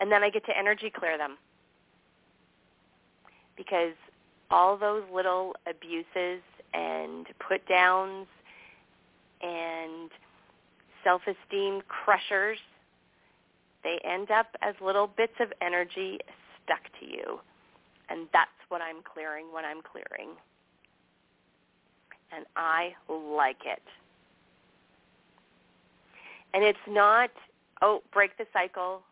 And 0.00 0.10
then 0.10 0.22
I 0.22 0.30
get 0.30 0.46
to 0.46 0.56
energy 0.56 0.90
clear 0.90 1.18
them. 1.18 1.36
Because 3.56 3.92
all 4.50 4.76
those 4.76 5.04
little 5.12 5.54
abuses 5.66 6.42
and 6.72 7.26
put 7.46 7.66
downs 7.68 8.26
and 9.42 10.10
self-esteem 11.04 11.82
crushers, 11.88 12.58
they 13.82 13.98
end 14.04 14.30
up 14.30 14.46
as 14.62 14.74
little 14.80 15.06
bits 15.06 15.32
of 15.40 15.52
energy 15.62 16.18
stuck 16.64 16.82
to 17.00 17.06
you. 17.06 17.40
And 18.08 18.26
that's 18.32 18.50
what 18.68 18.80
I'm 18.82 19.02
clearing 19.02 19.46
when 19.52 19.64
I'm 19.64 19.80
clearing. 19.82 20.34
And 22.32 22.44
I 22.56 22.92
like 23.08 23.62
it. 23.64 23.82
And 26.52 26.64
it's 26.64 26.78
not, 26.88 27.30
oh, 27.82 28.02
break 28.12 28.36
the 28.36 28.46
cycle 28.52 29.02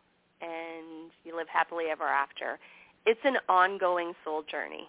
and 0.41 1.11
you 1.23 1.35
live 1.35 1.47
happily 1.47 1.85
ever 1.91 2.05
after. 2.05 2.59
It's 3.05 3.19
an 3.23 3.37
ongoing 3.47 4.13
soul 4.23 4.43
journey. 4.49 4.87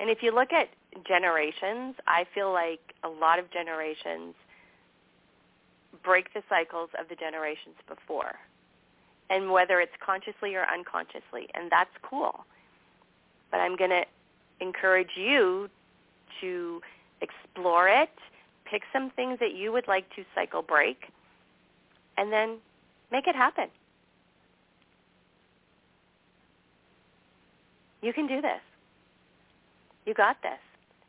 And 0.00 0.08
if 0.08 0.22
you 0.22 0.32
look 0.32 0.52
at 0.52 0.68
generations, 1.06 1.96
I 2.06 2.24
feel 2.34 2.52
like 2.52 2.80
a 3.04 3.08
lot 3.08 3.38
of 3.38 3.50
generations 3.50 4.34
break 6.02 6.32
the 6.34 6.42
cycles 6.48 6.90
of 6.98 7.08
the 7.08 7.14
generations 7.14 7.76
before. 7.88 8.34
And 9.30 9.50
whether 9.50 9.80
it's 9.80 9.92
consciously 10.04 10.54
or 10.54 10.64
unconsciously, 10.64 11.48
and 11.54 11.70
that's 11.70 11.90
cool. 12.02 12.44
But 13.50 13.58
I'm 13.58 13.76
going 13.76 13.90
to 13.90 14.04
encourage 14.60 15.16
you 15.16 15.68
to 16.40 16.80
explore 17.20 17.88
it, 17.88 18.10
pick 18.64 18.82
some 18.92 19.10
things 19.10 19.38
that 19.40 19.54
you 19.54 19.72
would 19.72 19.88
like 19.88 20.08
to 20.16 20.24
cycle 20.34 20.62
break, 20.62 21.10
and 22.16 22.32
then 22.32 22.58
make 23.12 23.26
it 23.26 23.34
happen. 23.34 23.68
You 28.02 28.12
can 28.12 28.26
do 28.26 28.40
this. 28.40 28.60
You 30.06 30.14
got 30.14 30.40
this. 30.42 30.58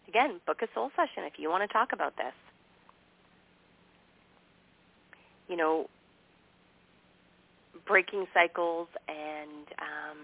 Again, 0.07 0.41
book 0.45 0.61
a 0.61 0.67
soul 0.73 0.91
session 0.95 1.23
if 1.23 1.33
you 1.37 1.49
want 1.49 1.63
to 1.63 1.71
talk 1.71 1.93
about 1.93 2.17
this. 2.17 2.33
You 5.49 5.57
know, 5.57 5.89
breaking 7.85 8.25
cycles 8.33 8.87
and 9.07 9.67
um, 9.79 10.17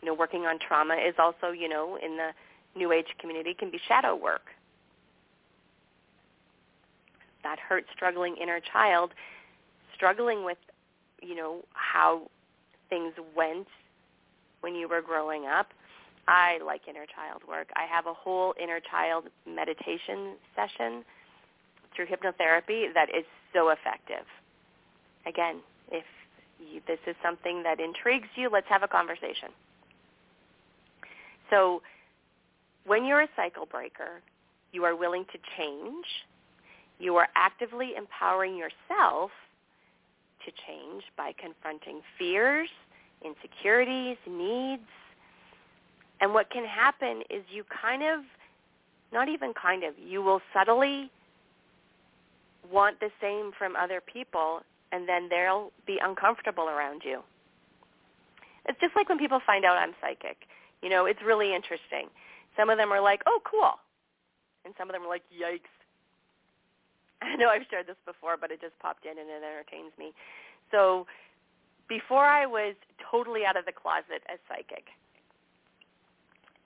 you 0.00 0.06
know 0.06 0.14
working 0.14 0.42
on 0.42 0.58
trauma 0.58 0.94
is 0.94 1.14
also 1.18 1.50
you 1.50 1.68
know 1.68 1.98
in 2.02 2.16
the 2.16 2.30
New 2.76 2.92
Age 2.92 3.06
community 3.18 3.54
can 3.54 3.70
be 3.70 3.80
shadow 3.88 4.14
work. 4.14 4.42
That 7.42 7.58
hurt, 7.58 7.84
struggling 7.94 8.36
inner 8.40 8.60
child, 8.72 9.12
struggling 9.94 10.44
with 10.44 10.58
you 11.20 11.34
know 11.34 11.64
how 11.72 12.28
things 12.88 13.14
went 13.34 13.66
when 14.60 14.74
you 14.74 14.88
were 14.88 15.02
growing 15.02 15.46
up 15.46 15.68
I 16.28 16.58
like 16.64 16.82
inner 16.88 17.06
child 17.06 17.42
work. 17.48 17.68
I 17.76 17.84
have 17.86 18.06
a 18.06 18.14
whole 18.14 18.54
inner 18.60 18.80
child 18.80 19.24
meditation 19.46 20.34
session 20.54 21.04
through 21.94 22.06
hypnotherapy 22.06 22.92
that 22.94 23.08
is 23.10 23.24
so 23.56 23.70
effective. 23.70 24.26
Again, 25.26 25.56
if 25.90 26.04
you, 26.60 26.80
this 26.86 26.98
is 27.06 27.16
something 27.24 27.62
that 27.62 27.80
intrigues 27.80 28.28
you, 28.36 28.50
let's 28.52 28.68
have 28.68 28.82
a 28.82 28.88
conversation. 28.88 29.48
So 31.48 31.80
when 32.86 33.04
you're 33.06 33.22
a 33.22 33.28
cycle 33.34 33.66
breaker, 33.66 34.20
you 34.72 34.84
are 34.84 34.94
willing 34.94 35.24
to 35.32 35.38
change. 35.56 36.04
You 36.98 37.16
are 37.16 37.28
actively 37.34 37.94
empowering 37.96 38.56
yourself 38.56 39.30
to 40.44 40.52
change 40.66 41.02
by 41.16 41.32
confronting 41.32 42.00
fears, 42.18 42.68
insecurities, 43.24 44.18
needs, 44.28 44.82
and 46.20 46.32
what 46.32 46.50
can 46.50 46.64
happen 46.64 47.22
is 47.30 47.42
you 47.52 47.64
kind 47.64 48.02
of, 48.02 48.20
not 49.12 49.28
even 49.28 49.52
kind 49.54 49.84
of, 49.84 49.94
you 49.98 50.22
will 50.22 50.40
subtly 50.54 51.10
want 52.70 53.00
the 53.00 53.10
same 53.20 53.52
from 53.56 53.76
other 53.76 54.00
people 54.00 54.62
and 54.92 55.08
then 55.08 55.28
they'll 55.28 55.72
be 55.86 55.98
uncomfortable 56.02 56.68
around 56.68 57.02
you. 57.04 57.22
It's 58.68 58.80
just 58.80 58.96
like 58.96 59.08
when 59.08 59.18
people 59.18 59.40
find 59.46 59.64
out 59.64 59.76
I'm 59.76 59.94
psychic. 60.00 60.48
You 60.82 60.90
know, 60.90 61.06
it's 61.06 61.20
really 61.24 61.54
interesting. 61.54 62.08
Some 62.56 62.70
of 62.70 62.78
them 62.78 62.92
are 62.92 63.00
like, 63.00 63.22
oh, 63.26 63.40
cool. 63.44 63.78
And 64.64 64.74
some 64.78 64.88
of 64.88 64.94
them 64.94 65.02
are 65.02 65.08
like, 65.08 65.22
yikes. 65.30 65.70
I 67.22 67.36
know 67.36 67.48
I've 67.48 67.66
shared 67.70 67.86
this 67.86 67.96
before, 68.04 68.36
but 68.40 68.50
it 68.50 68.60
just 68.60 68.78
popped 68.78 69.04
in 69.04 69.18
and 69.18 69.28
it 69.28 69.42
entertains 69.42 69.92
me. 69.98 70.12
So 70.70 71.06
before 71.88 72.24
I 72.24 72.46
was 72.46 72.74
totally 73.10 73.44
out 73.44 73.56
of 73.56 73.64
the 73.64 73.72
closet 73.72 74.22
as 74.32 74.38
psychic, 74.48 74.86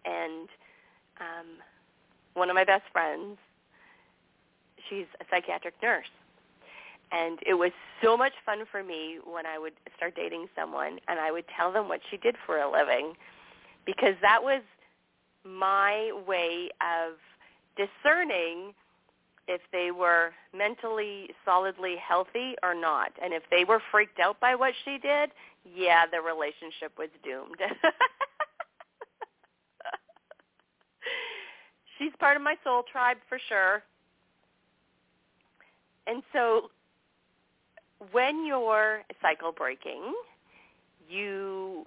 and 0.04 0.48
um, 1.20 1.60
one 2.34 2.48
of 2.48 2.54
my 2.54 2.64
best 2.64 2.84
friends, 2.92 3.36
she's 4.90 5.07
a 5.20 5.24
psychiatric 5.31 5.74
nurse. 5.83 6.11
And 7.12 7.38
it 7.46 7.55
was 7.55 7.72
so 8.03 8.16
much 8.16 8.33
fun 8.44 8.64
for 8.70 8.85
me 8.85 9.18
when 9.24 9.46
I 9.46 9.59
would 9.59 9.72
start 9.96 10.14
dating 10.14 10.46
someone 10.55 10.98
and 11.09 11.18
I 11.18 11.33
would 11.33 11.44
tell 11.57 11.72
them 11.72 11.88
what 11.88 12.00
she 12.11 12.18
did 12.18 12.37
for 12.46 12.59
a 12.59 12.70
living 12.70 13.14
because 13.87 14.14
that 14.22 14.42
was 14.42 14.62
my 15.44 16.12
way 16.26 16.68
of 16.81 17.14
discerning 17.76 18.74
if 19.48 19.61
they 19.72 19.90
were 19.90 20.31
mentally 20.57 21.31
solidly 21.44 21.96
healthy 21.96 22.55
or 22.62 22.74
not. 22.74 23.11
And 23.22 23.35
if 23.35 23.42
they 23.50 23.64
were 23.64 23.83
freaked 23.90 24.20
out 24.20 24.38
by 24.38 24.55
what 24.55 24.74
she 24.85 24.98
did, 24.98 25.31
yeah, 25.64 26.07
the 26.07 26.20
relationship 26.20 26.92
was 26.96 27.09
doomed. 27.24 27.57
she's 31.98 32.12
part 32.20 32.37
of 32.37 32.42
my 32.42 32.55
soul 32.62 32.85
tribe 32.90 33.16
for 33.29 33.40
sure. 33.48 33.83
And 36.10 36.24
so 36.32 36.70
when 38.10 38.44
you're 38.44 39.02
cycle 39.22 39.52
breaking, 39.52 40.12
you 41.08 41.86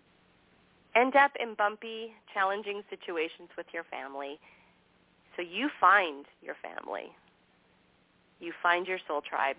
end 0.96 1.18
up 1.18 1.32
in 1.38 1.56
bumpy, 1.56 2.14
challenging 2.34 2.84
situations 2.90 3.50
with 3.58 3.66
your 3.74 3.84
family. 3.84 4.40
So 5.36 5.42
you 5.42 5.70
find 5.82 6.26
your 6.42 6.56
family. 6.62 7.12
You 8.40 8.54
find 8.64 8.88
your 8.88 9.00
soul 9.08 9.22
tribe. 9.22 9.58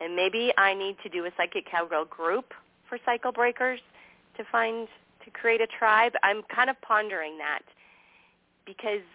And 0.00 0.16
maybe 0.16 0.52
I 0.58 0.74
need 0.74 0.96
to 1.04 1.08
do 1.08 1.26
a 1.26 1.30
psychic 1.36 1.70
cowgirl 1.70 2.06
group 2.06 2.54
for 2.88 2.98
cycle 3.04 3.30
breakers 3.30 3.78
to 4.38 4.44
find 4.50 4.88
to 5.24 5.30
create 5.30 5.60
a 5.60 5.68
tribe. 5.78 6.14
I'm 6.24 6.42
kind 6.52 6.68
of 6.68 6.80
pondering 6.82 7.38
that 7.38 7.62
because 8.66 9.06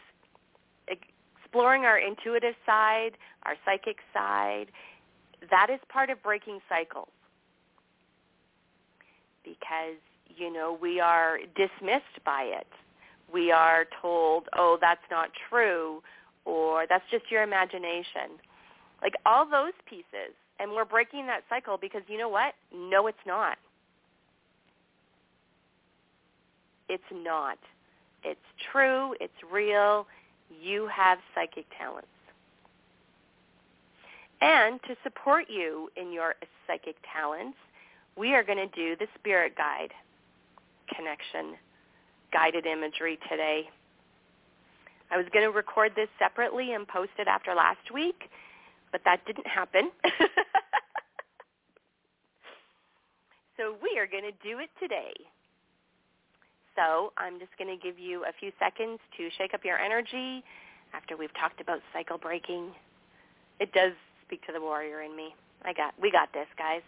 exploring 1.48 1.84
our 1.84 1.98
intuitive 1.98 2.56
side, 2.66 3.12
our 3.44 3.56
psychic 3.66 3.98
side, 4.14 4.66
that 5.50 5.68
is 5.70 5.80
part 5.90 6.10
of 6.10 6.22
breaking 6.22 6.60
cycles. 6.68 7.08
Because, 9.44 9.96
you 10.36 10.52
know, 10.52 10.78
we 10.82 11.00
are 11.00 11.38
dismissed 11.56 12.24
by 12.26 12.44
it. 12.44 12.68
We 13.34 13.52
are 13.52 13.86
told, 14.02 14.48
oh, 14.58 14.78
that's 14.82 15.02
not 15.10 15.30
true, 15.50 16.02
or 16.46 16.86
that's 16.90 17.04
just 17.12 17.32
your 17.32 17.44
imagination. 17.44 18.40
Like 19.02 19.14
all 19.26 19.46
those 19.50 19.74
pieces. 19.88 20.36
And 20.60 20.72
we're 20.72 20.86
breaking 20.86 21.28
that 21.28 21.42
cycle 21.50 21.78
because 21.80 22.02
you 22.08 22.18
know 22.18 22.30
what? 22.30 22.56
No, 22.76 23.08
it's 23.08 23.18
not. 23.26 23.58
It's 26.90 27.04
not. 27.14 27.60
It's 28.24 28.40
true. 28.72 29.14
It's 29.22 29.34
real 29.52 30.08
you 30.50 30.88
have 30.88 31.20
psychic 31.34 31.66
talents. 31.78 32.08
And 34.42 34.80
to 34.84 34.96
support 35.04 35.46
you 35.50 35.90
in 35.96 36.12
your 36.12 36.36
psychic 36.68 36.96
talents, 37.14 37.58
we 38.16 38.34
are 38.34 38.44
going 38.44 38.58
to 38.58 38.68
do 38.68 38.96
the 38.96 39.08
spirit 39.20 39.56
guide 39.58 39.94
connection 40.96 41.56
guided 42.32 42.66
imagery 42.66 43.20
today. 43.30 43.70
I 45.10 45.18
was 45.18 45.26
going 45.34 45.46
to 45.46 45.52
record 45.52 45.94
this 45.96 46.10
separately 46.20 46.74
and 46.74 46.88
post 46.88 47.12
it 47.18 47.28
after 47.28 47.56
last 47.56 47.92
week, 47.94 48.30
but 48.92 49.02
that 49.06 49.26
didn't 49.26 49.48
happen. 49.48 49.90
so 53.58 53.76
we 53.82 53.98
are 53.98 54.08
going 54.08 54.24
to 54.24 54.34
do 54.44 54.60
it 54.60 54.70
today. 54.82 55.14
So 56.78 57.12
I'm 57.18 57.40
just 57.40 57.52
going 57.58 57.76
to 57.76 57.82
give 57.82 57.98
you 57.98 58.24
a 58.24 58.32
few 58.40 58.52
seconds 58.60 59.00
to 59.18 59.30
shake 59.38 59.54
up 59.54 59.66
your 59.66 59.80
energy 59.80 60.44
after 60.94 61.18
we've 61.18 61.34
talked 61.34 61.60
about 61.60 61.80
cycle 61.92 62.20
breaking. 62.20 62.70
It 63.60 63.74
does 63.74 63.94
speak 64.26 64.46
to 64.46 64.54
the 64.54 64.62
warrior 64.62 65.02
in 65.02 65.16
me. 65.16 65.34
I 65.66 65.74
got, 65.74 65.96
we 66.00 66.12
got 66.12 66.32
this, 66.34 66.48
guys. 66.56 66.82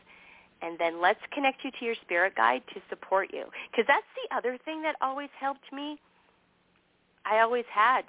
And 0.62 0.78
then 0.78 1.02
let's 1.02 1.20
connect 1.34 1.64
you 1.64 1.72
to 1.72 1.86
your 1.86 1.96
spirit 2.04 2.36
guide 2.36 2.62
to 2.76 2.82
support 2.88 3.30
you. 3.34 3.46
Because 3.72 3.86
that's 3.88 4.06
the 4.14 4.36
other 4.36 4.60
thing 4.64 4.84
that 4.84 4.96
always 5.02 5.30
helped 5.40 5.74
me. 5.74 5.98
I 7.26 7.40
always 7.40 7.66
had 7.74 8.04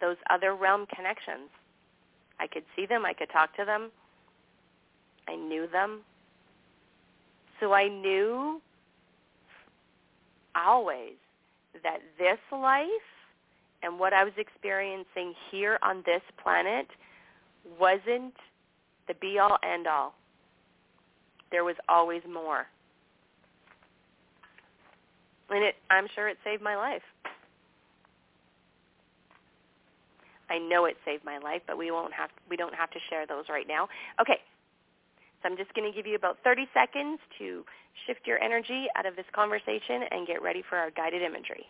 those 0.00 0.16
other 0.28 0.54
realm 0.54 0.86
connections. 0.94 1.48
I 2.38 2.48
could 2.48 2.64
see 2.76 2.84
them. 2.84 3.06
I 3.06 3.14
could 3.14 3.30
talk 3.32 3.56
to 3.56 3.64
them. 3.64 3.90
I 5.26 5.36
knew 5.36 5.66
them. 5.72 6.00
So 7.60 7.72
I 7.72 7.88
knew 7.88 8.60
always 10.54 11.14
that 11.82 11.98
this 12.18 12.38
life 12.50 12.86
and 13.82 13.98
what 13.98 14.12
I 14.12 14.24
was 14.24 14.32
experiencing 14.36 15.34
here 15.50 15.78
on 15.82 16.02
this 16.06 16.22
planet 16.42 16.86
wasn't 17.78 18.34
the 19.08 19.14
be 19.20 19.38
all 19.38 19.58
end 19.62 19.86
all. 19.86 20.14
There 21.50 21.64
was 21.64 21.76
always 21.88 22.22
more. 22.30 22.66
And 25.50 25.64
it 25.64 25.74
I'm 25.90 26.06
sure 26.14 26.28
it 26.28 26.38
saved 26.44 26.62
my 26.62 26.76
life. 26.76 27.02
I 30.48 30.58
know 30.58 30.84
it 30.84 30.96
saved 31.04 31.24
my 31.24 31.38
life, 31.38 31.62
but 31.66 31.78
we 31.78 31.90
won't 31.90 32.12
have 32.12 32.30
we 32.48 32.56
don't 32.56 32.74
have 32.74 32.90
to 32.90 32.98
share 33.10 33.26
those 33.26 33.44
right 33.48 33.66
now. 33.68 33.88
Okay. 34.20 34.40
So 35.42 35.48
I'm 35.48 35.56
just 35.56 35.74
going 35.74 35.90
to 35.90 35.94
give 35.94 36.06
you 36.06 36.14
about 36.14 36.38
30 36.44 36.66
seconds 36.72 37.18
to 37.38 37.64
shift 38.06 38.26
your 38.26 38.42
energy 38.42 38.86
out 38.96 39.06
of 39.06 39.16
this 39.16 39.26
conversation 39.34 40.06
and 40.10 40.26
get 40.26 40.40
ready 40.42 40.62
for 40.68 40.78
our 40.78 40.90
guided 40.90 41.22
imagery. 41.22 41.66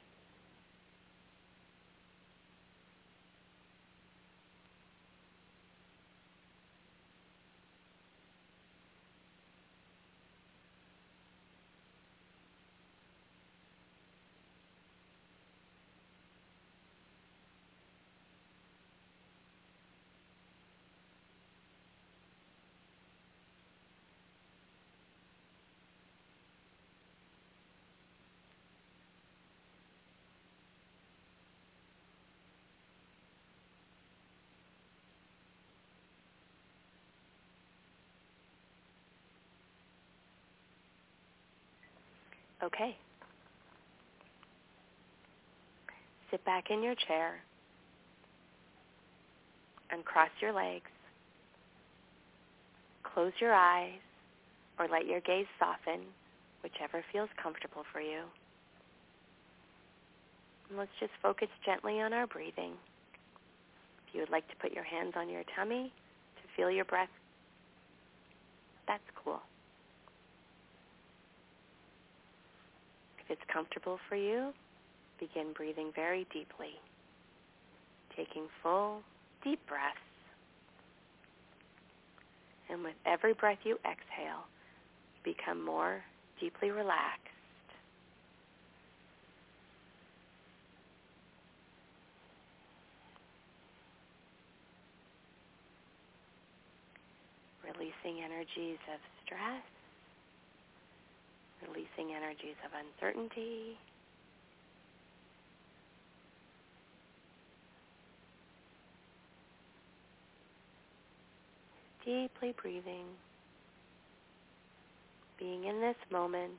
Okay. 42.63 42.97
Sit 46.31 46.45
back 46.45 46.71
in 46.71 46.83
your 46.83 46.95
chair 46.95 47.41
and 49.91 50.05
cross 50.05 50.31
your 50.41 50.53
legs. 50.53 50.91
Close 53.03 53.33
your 53.41 53.53
eyes 53.53 53.99
or 54.79 54.89
let 54.89 55.07
your 55.07 55.21
gaze 55.21 55.47
soften, 55.59 56.01
whichever 56.63 57.05
feels 57.13 57.29
comfortable 57.43 57.83
for 57.93 58.01
you. 58.01 58.23
And 60.71 60.79
let's 60.79 60.91
just 61.01 61.13
focus 61.23 61.49
gently 61.67 62.01
on 62.01 62.13
our 62.13 62.27
breathing. 62.27 62.73
If 64.09 64.15
you 64.15 64.21
would 64.21 64.31
like 64.31 64.49
to 64.49 64.57
put 64.57 64.73
your 64.73 64.85
hands 64.85 65.13
on 65.17 65.29
your 65.29 65.43
tummy 65.55 65.93
to 66.37 66.43
feel 66.57 66.71
your 66.71 66.87
breath, 66.87 67.11
that's 68.87 69.03
cool. 69.23 69.41
It's 73.33 73.41
comfortable 73.51 73.99
for 74.11 74.17
you, 74.17 74.53
begin 75.19 75.55
breathing 75.55 75.91
very 75.97 76.27
deeply, 76.33 76.77
taking 78.15 78.45
full, 78.63 79.01
deep 79.43 79.59
breaths. 79.67 79.97
And 82.69 82.85
with 82.85 82.95
every 83.07 83.33
breath 83.33 83.59
you 83.65 83.79
exhale, 83.87 84.45
become 85.25 85.65
more 85.65 86.03
deeply 86.39 86.71
relaxed. 86.71 87.29
Releasing 97.65 98.23
energies 98.23 98.79
of 98.93 99.01
stress 99.25 99.63
releasing 101.69 102.15
energies 102.15 102.57
of 102.65 102.73
uncertainty. 102.73 103.77
Deeply 112.05 112.53
breathing, 112.61 113.07
being 115.39 115.65
in 115.65 115.81
this 115.81 115.95
moment, 116.11 116.59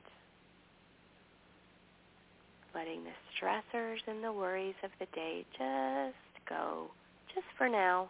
letting 2.73 3.03
the 3.03 3.11
stressors 3.35 3.97
and 4.07 4.23
the 4.23 4.31
worries 4.31 4.75
of 4.83 4.91
the 4.99 5.05
day 5.13 5.45
just 5.51 6.47
go, 6.47 6.87
just 7.35 7.45
for 7.57 7.67
now. 7.67 8.09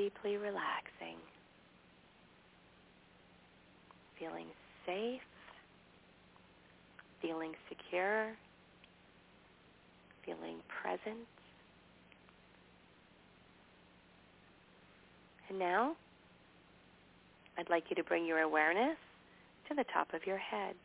Deeply 0.00 0.38
relaxing, 0.38 1.16
feeling 4.18 4.46
safe, 4.86 5.20
feeling 7.20 7.52
secure, 7.68 8.32
feeling 10.24 10.56
present. 10.82 11.26
And 15.50 15.58
now, 15.58 15.96
I'd 17.58 17.68
like 17.68 17.84
you 17.90 17.96
to 17.96 18.04
bring 18.04 18.24
your 18.24 18.40
awareness 18.40 18.96
to 19.68 19.74
the 19.74 19.84
top 19.92 20.14
of 20.14 20.26
your 20.26 20.38
head. 20.38 20.76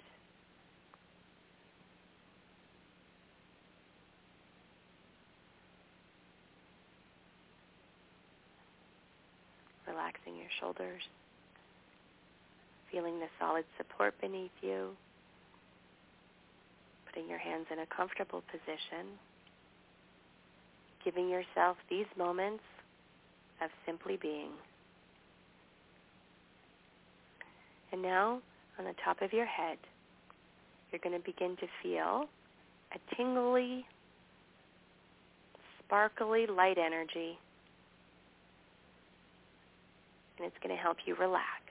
Relaxing 9.95 10.35
your 10.35 10.51
shoulders, 10.59 11.01
feeling 12.91 13.19
the 13.19 13.27
solid 13.39 13.63
support 13.77 14.13
beneath 14.19 14.51
you, 14.61 14.89
putting 17.07 17.29
your 17.29 17.39
hands 17.39 17.65
in 17.71 17.79
a 17.79 17.85
comfortable 17.85 18.43
position, 18.51 19.07
giving 21.03 21.29
yourself 21.29 21.77
these 21.89 22.05
moments 22.17 22.63
of 23.63 23.69
simply 23.85 24.17
being. 24.21 24.51
And 27.93 28.01
now, 28.01 28.41
on 28.77 28.85
the 28.85 28.95
top 29.03 29.21
of 29.21 29.31
your 29.31 29.45
head, 29.45 29.77
you're 30.91 30.99
going 31.01 31.17
to 31.17 31.25
begin 31.25 31.55
to 31.57 31.67
feel 31.81 32.25
a 32.93 33.15
tingly, 33.15 33.85
sparkly 35.79 36.47
light 36.47 36.77
energy 36.77 37.37
and 40.37 40.45
it's 40.45 40.55
going 40.61 40.75
to 40.75 40.81
help 40.81 40.97
you 41.05 41.15
relax. 41.15 41.61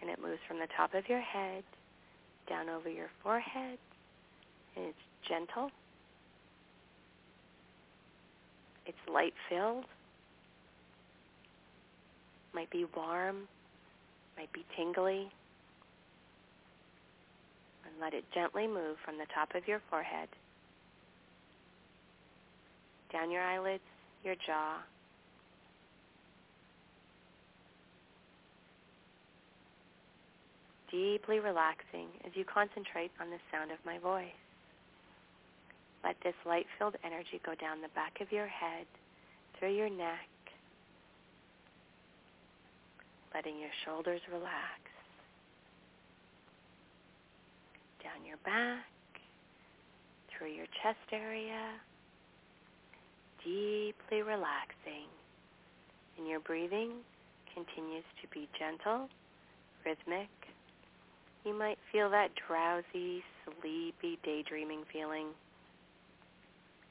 And 0.00 0.10
it 0.10 0.20
moves 0.20 0.40
from 0.48 0.58
the 0.58 0.68
top 0.76 0.94
of 0.94 1.08
your 1.08 1.20
head 1.20 1.64
down 2.48 2.68
over 2.68 2.88
your 2.88 3.08
forehead, 3.22 3.78
and 4.76 4.86
it's 4.86 4.98
gentle. 5.28 5.70
It's 8.86 8.98
light-filled. 9.12 9.84
Might 12.54 12.70
be 12.70 12.84
warm, 12.96 13.48
might 14.36 14.52
be 14.52 14.64
tingly. 14.76 15.30
And 17.84 18.00
let 18.00 18.12
it 18.12 18.24
gently 18.34 18.66
move 18.66 18.96
from 19.04 19.18
the 19.18 19.26
top 19.34 19.54
of 19.54 19.66
your 19.68 19.80
forehead 19.88 20.28
down 23.12 23.30
your 23.30 23.42
eyelids, 23.42 23.82
your 24.24 24.34
jaw, 24.46 24.78
deeply 30.92 31.40
relaxing 31.40 32.06
as 32.24 32.32
you 32.34 32.44
concentrate 32.44 33.10
on 33.18 33.30
the 33.30 33.38
sound 33.50 33.72
of 33.72 33.78
my 33.84 33.98
voice. 33.98 34.36
Let 36.04 36.16
this 36.22 36.34
light-filled 36.44 36.96
energy 37.02 37.40
go 37.44 37.54
down 37.54 37.80
the 37.80 37.88
back 37.94 38.20
of 38.20 38.30
your 38.30 38.46
head, 38.46 38.86
through 39.58 39.74
your 39.74 39.88
neck, 39.88 40.28
letting 43.34 43.58
your 43.58 43.70
shoulders 43.84 44.20
relax, 44.30 44.82
down 48.02 48.26
your 48.26 48.36
back, 48.44 48.84
through 50.28 50.50
your 50.50 50.66
chest 50.82 50.98
area, 51.12 51.70
deeply 53.44 54.22
relaxing. 54.22 55.08
And 56.18 56.28
your 56.28 56.40
breathing 56.40 56.90
continues 57.54 58.04
to 58.20 58.28
be 58.34 58.48
gentle, 58.58 59.08
rhythmic, 59.86 60.28
you 61.44 61.58
might 61.58 61.78
feel 61.90 62.10
that 62.10 62.30
drowsy, 62.46 63.22
sleepy, 63.44 64.18
daydreaming 64.24 64.84
feeling 64.92 65.28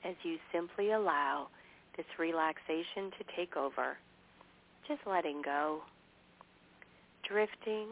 as 0.03 0.15
you 0.23 0.37
simply 0.51 0.91
allow 0.91 1.47
this 1.95 2.05
relaxation 2.17 3.11
to 3.17 3.35
take 3.35 3.55
over, 3.55 3.97
just 4.87 5.01
letting 5.05 5.41
go, 5.41 5.81
drifting 7.27 7.87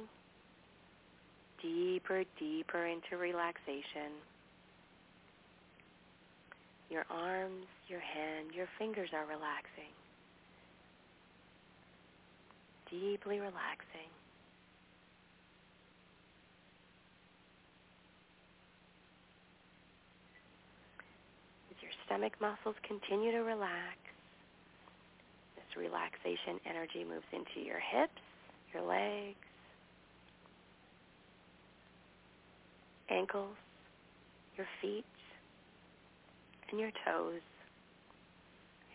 deeper, 1.61 2.23
deeper 2.39 2.85
into 2.85 3.17
relaxation. 3.17 4.15
Your 6.89 7.05
arms, 7.09 7.65
your 7.87 7.99
hand, 7.99 8.49
your 8.55 8.67
fingers 8.77 9.09
are 9.13 9.25
relaxing. 9.25 9.93
Deeply 12.89 13.39
relaxing. 13.39 14.09
As 21.69 21.77
your 21.83 21.91
stomach 22.09 22.33
muscles 22.41 22.75
continue 22.87 23.31
to 23.31 23.39
relax, 23.39 23.97
this 25.55 25.77
relaxation 25.77 26.59
energy 26.67 27.05
moves 27.07 27.25
into 27.31 27.63
your 27.65 27.77
hips, 27.79 28.19
your 28.73 28.81
legs, 28.83 29.37
ankles, 33.09 33.55
your 34.57 34.65
feet, 34.81 35.05
and 36.71 36.79
your 36.79 36.91
toes 37.05 37.41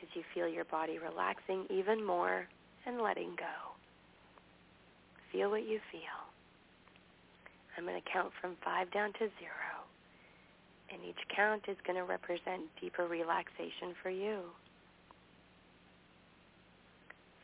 as 0.02 0.08
you 0.14 0.22
feel 0.34 0.48
your 0.48 0.64
body 0.64 0.98
relaxing 0.98 1.66
even 1.70 2.04
more 2.04 2.46
and 2.84 3.00
letting 3.00 3.30
go. 3.36 3.74
Feel 5.30 5.50
what 5.50 5.68
you 5.68 5.78
feel. 5.90 6.00
I'm 7.76 7.84
going 7.84 8.00
to 8.00 8.10
count 8.12 8.32
from 8.40 8.56
five 8.64 8.90
down 8.92 9.12
to 9.14 9.18
zero. 9.18 9.73
And 10.92 11.02
each 11.08 11.28
count 11.34 11.64
is 11.68 11.76
going 11.86 11.96
to 11.96 12.04
represent 12.04 12.62
deeper 12.80 13.06
relaxation 13.06 13.94
for 14.02 14.10
you. 14.10 14.40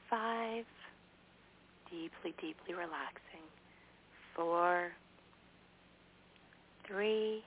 Five, 0.09 0.65
deeply, 1.91 2.35
deeply 2.41 2.75
relaxing. 2.75 3.47
Four, 4.35 4.91
three, 6.87 7.43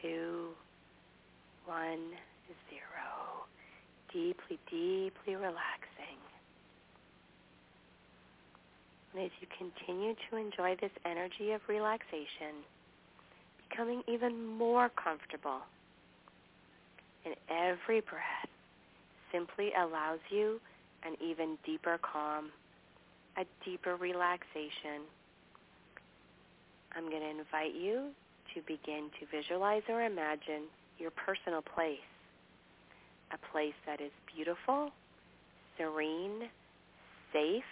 two, 0.00 0.48
one, 1.66 2.12
zero. 2.68 3.46
Deeply, 4.12 4.58
deeply 4.70 5.36
relaxing. 5.36 6.18
And 9.14 9.24
as 9.24 9.30
you 9.40 9.46
continue 9.56 10.14
to 10.30 10.36
enjoy 10.36 10.76
this 10.80 10.92
energy 11.04 11.52
of 11.52 11.60
relaxation, 11.68 12.62
becoming 13.70 14.02
even 14.08 14.46
more 14.46 14.90
comfortable, 15.02 15.60
and 17.24 17.34
every 17.48 18.00
breath 18.00 18.48
simply 19.32 19.70
allows 19.78 20.18
you 20.30 20.60
an 21.04 21.14
even 21.24 21.56
deeper 21.64 21.98
calm, 22.02 22.50
a 23.38 23.44
deeper 23.64 23.96
relaxation. 23.96 25.06
I'm 26.96 27.08
going 27.08 27.22
to 27.22 27.30
invite 27.30 27.74
you 27.74 28.10
to 28.54 28.60
begin 28.66 29.10
to 29.20 29.26
visualize 29.30 29.82
or 29.88 30.02
imagine 30.02 30.64
your 30.98 31.10
personal 31.12 31.62
place, 31.62 31.98
a 33.32 33.52
place 33.52 33.74
that 33.86 34.00
is 34.00 34.10
beautiful, 34.34 34.90
serene, 35.78 36.48
safe, 37.32 37.62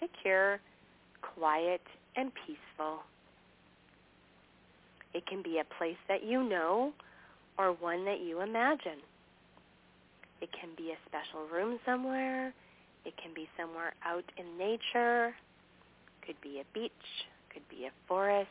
secure, 0.00 0.60
quiet, 1.20 1.82
and 2.16 2.30
peaceful. 2.46 3.00
It 5.14 5.26
can 5.26 5.42
be 5.42 5.60
a 5.60 5.74
place 5.78 5.96
that 6.08 6.24
you 6.24 6.42
know 6.42 6.92
or 7.56 7.72
one 7.72 8.04
that 8.04 8.20
you 8.20 8.40
imagine. 8.40 8.98
It 10.40 10.50
can 10.52 10.70
be 10.76 10.90
a 10.90 10.98
special 11.08 11.46
room 11.46 11.78
somewhere. 11.86 12.52
It 13.04 13.14
can 13.16 13.32
be 13.34 13.48
somewhere 13.58 13.94
out 14.04 14.24
in 14.36 14.58
nature. 14.58 15.34
Could 16.26 16.40
be 16.42 16.60
a 16.60 16.64
beach. 16.74 16.90
Could 17.52 17.66
be 17.68 17.86
a 17.86 17.92
forest. 18.08 18.48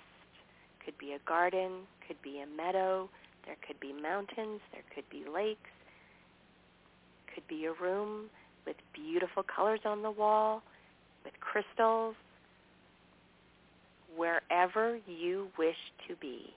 Could 0.86 0.98
be 0.98 1.14
a 1.14 1.20
garden. 1.28 1.82
Could 2.08 2.22
be 2.22 2.42
a 2.42 2.48
meadow. 2.48 3.10
There 3.46 3.58
could 3.68 3.80
be 3.80 3.92
mountains. 3.94 4.62
There 4.72 4.84
could 4.96 5.10
be 5.10 5.26
lakes. 5.32 5.70
Could 7.34 7.48
be 7.48 7.66
a 7.66 7.74
room 7.74 8.30
with 8.66 8.78
beautiful 8.94 9.44
colors 9.44 9.82
on 9.86 10.02
the 10.02 10.12
wall, 10.12 10.62
with 11.26 11.34
crystals. 11.40 12.16
Wherever 14.16 15.00
you 15.08 15.48
wish 15.58 15.76
to 16.08 16.16
be, 16.16 16.54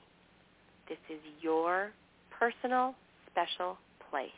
this 0.88 0.98
is 1.10 1.20
your 1.40 1.90
personal, 2.30 2.94
special 3.30 3.78
place. 4.10 4.30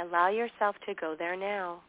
Allow 0.00 0.30
yourself 0.30 0.76
to 0.86 0.94
go 0.94 1.14
there 1.18 1.36
now. 1.36 1.80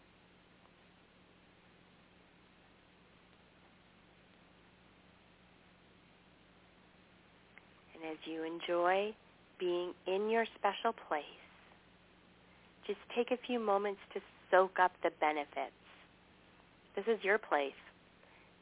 And 7.96 8.12
as 8.12 8.18
you 8.26 8.44
enjoy 8.44 9.14
being 9.60 9.94
in 10.08 10.30
your 10.30 10.46
special 10.60 10.94
place, 11.08 11.24
just 12.86 13.00
take 13.16 13.32
a 13.32 13.38
few 13.48 13.60
moments 13.60 14.02
to 14.14 14.20
soak 14.52 14.78
up 14.80 14.92
the 15.02 15.12
benefits. 15.20 15.72
This 16.96 17.06
is 17.08 17.24
your 17.24 17.38
place. 17.38 17.72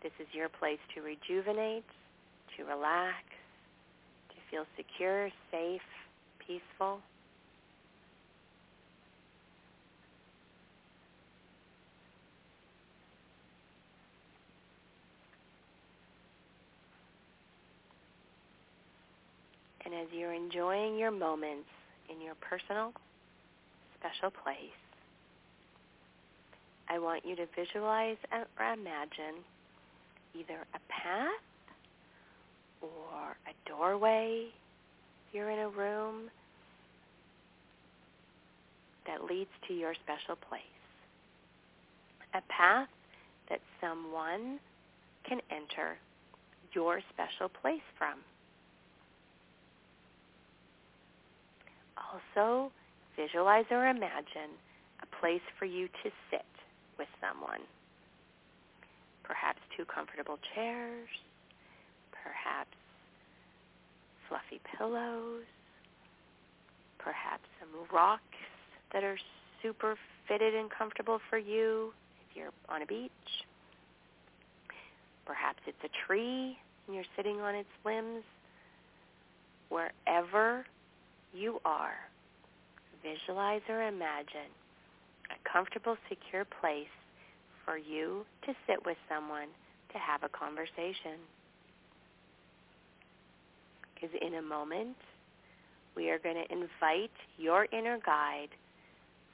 This 0.03 0.11
is 0.19 0.27
your 0.33 0.49
place 0.49 0.79
to 0.95 1.01
rejuvenate, 1.01 1.85
to 2.57 2.65
relax, 2.65 3.23
to 4.29 4.35
feel 4.49 4.65
secure, 4.75 5.29
safe, 5.51 5.81
peaceful. 6.39 6.99
And 19.85 19.93
as 19.93 20.07
you're 20.11 20.33
enjoying 20.33 20.97
your 20.97 21.11
moments 21.11 21.67
in 22.09 22.21
your 22.21 22.35
personal, 22.35 22.91
special 23.99 24.31
place, 24.31 24.71
I 26.89 26.97
want 26.97 27.23
you 27.23 27.35
to 27.35 27.45
visualize 27.55 28.17
or 28.31 28.73
imagine 28.73 29.43
either 30.33 30.65
a 30.73 30.79
path 30.89 31.29
or 32.81 33.37
a 33.47 33.69
doorway 33.69 34.45
if 34.47 35.35
you're 35.35 35.49
in 35.49 35.59
a 35.59 35.69
room 35.69 36.29
that 39.07 39.23
leads 39.23 39.49
to 39.67 39.73
your 39.73 39.93
special 39.93 40.35
place. 40.35 40.61
A 42.33 42.41
path 42.49 42.87
that 43.49 43.59
someone 43.81 44.59
can 45.27 45.39
enter 45.51 45.97
your 46.73 47.01
special 47.13 47.49
place 47.49 47.81
from. 47.97 48.15
Also, 51.97 52.71
visualize 53.15 53.65
or 53.69 53.87
imagine 53.87 54.55
a 55.01 55.19
place 55.19 55.41
for 55.59 55.65
you 55.65 55.87
to 56.03 56.09
sit 56.29 56.45
with 56.97 57.07
someone. 57.19 57.59
Perhaps 59.23 59.59
two 59.77 59.85
comfortable 59.85 60.39
chairs, 60.53 61.07
perhaps 62.11 62.75
fluffy 64.27 64.61
pillows, 64.77 65.43
perhaps 66.99 67.43
some 67.59 67.69
rocks 67.93 68.23
that 68.93 69.03
are 69.03 69.17
super 69.61 69.95
fitted 70.27 70.55
and 70.55 70.69
comfortable 70.69 71.19
for 71.29 71.37
you 71.37 71.93
if 72.29 72.37
you're 72.37 72.51
on 72.69 72.81
a 72.81 72.85
beach. 72.85 73.11
Perhaps 75.25 75.59
it's 75.67 75.77
a 75.83 76.07
tree 76.07 76.57
and 76.87 76.95
you're 76.95 77.05
sitting 77.15 77.39
on 77.41 77.55
its 77.55 77.69
limbs. 77.85 78.23
Wherever 79.69 80.65
you 81.33 81.59
are, 81.63 81.95
visualize 83.01 83.61
or 83.69 83.87
imagine 83.87 84.51
a 85.29 85.49
comfortable, 85.49 85.95
secure 86.09 86.45
place 86.45 86.87
for 87.65 87.77
you 87.77 88.25
to 88.45 88.53
sit 88.67 88.85
with 88.85 88.97
someone 89.09 89.47
to 89.93 89.97
have 89.97 90.23
a 90.23 90.29
conversation. 90.29 91.19
Because 93.93 94.15
in 94.21 94.35
a 94.35 94.41
moment, 94.41 94.97
we 95.95 96.09
are 96.09 96.19
going 96.19 96.35
to 96.35 96.51
invite 96.51 97.11
your 97.37 97.67
inner 97.71 97.99
guide 98.05 98.49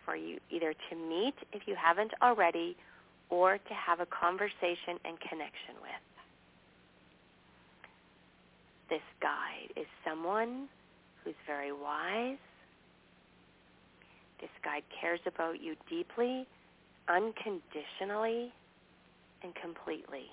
for 0.06 0.16
you 0.16 0.40
either 0.50 0.74
to 0.90 0.96
meet 0.96 1.36
if 1.54 1.64
you 1.68 1.76
haven't 1.76 2.12
already 2.22 2.76
or 3.30 3.58
to 3.58 3.74
have 3.74 4.00
a 4.00 4.06
conversation 4.06 4.98
and 5.06 5.20
connection 5.20 5.76
with. 5.82 6.08
This 8.90 9.02
guide 9.22 9.72
is 9.76 9.86
someone 10.06 10.68
who's 11.24 11.36
very 11.46 11.74
wise. 11.74 12.38
This 14.40 14.50
guide 14.64 14.84
cares 15.02 15.20
about 15.26 15.62
you 15.62 15.76
deeply, 15.90 16.48
unconditionally, 17.10 18.52
and 19.44 19.54
completely. 19.56 20.28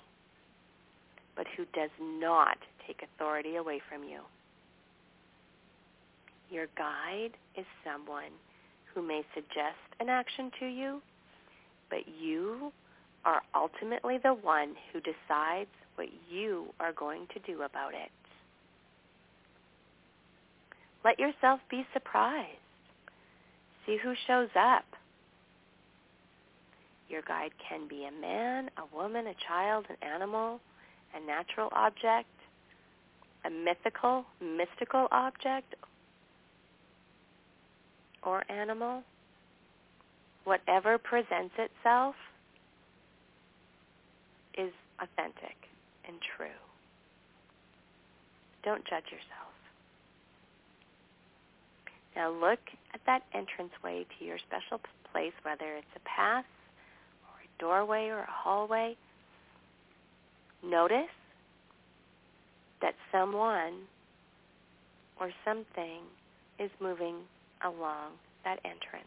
but 1.35 1.45
who 1.57 1.65
does 1.73 1.89
not 1.99 2.57
take 2.87 3.01
authority 3.03 3.57
away 3.57 3.81
from 3.89 4.03
you. 4.03 4.21
Your 6.49 6.67
guide 6.77 7.31
is 7.57 7.65
someone 7.83 8.31
who 8.93 9.01
may 9.01 9.23
suggest 9.33 9.77
an 9.99 10.09
action 10.09 10.51
to 10.59 10.65
you, 10.65 11.01
but 11.89 12.07
you 12.21 12.71
are 13.25 13.41
ultimately 13.53 14.17
the 14.23 14.33
one 14.33 14.75
who 14.93 14.99
decides 15.01 15.69
what 15.95 16.07
you 16.29 16.67
are 16.79 16.93
going 16.93 17.27
to 17.33 17.39
do 17.51 17.63
about 17.63 17.93
it. 17.93 18.11
Let 21.03 21.19
yourself 21.19 21.59
be 21.69 21.85
surprised. 21.93 22.49
See 23.85 23.97
who 24.01 24.13
shows 24.27 24.49
up. 24.55 24.85
Your 27.09 27.21
guide 27.21 27.51
can 27.69 27.87
be 27.87 28.05
a 28.05 28.21
man, 28.21 28.69
a 28.77 28.95
woman, 28.95 29.27
a 29.27 29.35
child, 29.47 29.85
an 29.89 29.97
animal, 30.01 30.59
a 31.15 31.25
natural 31.25 31.69
object, 31.71 32.29
a 33.45 33.49
mythical, 33.49 34.25
mystical 34.41 35.07
object, 35.11 35.75
or 38.23 38.43
animal. 38.49 39.03
Whatever 40.45 40.97
presents 40.97 41.53
itself 41.57 42.15
is 44.57 44.71
authentic 44.99 45.55
and 46.07 46.17
true. 46.35 46.47
Don't 48.63 48.83
judge 48.85 49.05
yourself. 49.05 49.53
Now 52.15 52.31
look 52.31 52.59
at 52.93 53.01
that 53.05 53.23
entranceway 53.33 54.05
to 54.17 54.25
your 54.25 54.37
special 54.39 54.79
place, 55.11 55.33
whether 55.43 55.75
it's 55.75 55.87
a 55.95 55.99
path 55.99 56.45
doorway 57.59 58.07
or 58.07 58.19
a 58.19 58.29
hallway. 58.29 58.95
Notice 60.63 61.13
that 62.81 62.93
someone 63.11 63.73
or 65.19 65.31
something 65.43 66.01
is 66.59 66.69
moving 66.81 67.15
along 67.63 68.11
that 68.43 68.59
entrance. 68.65 69.05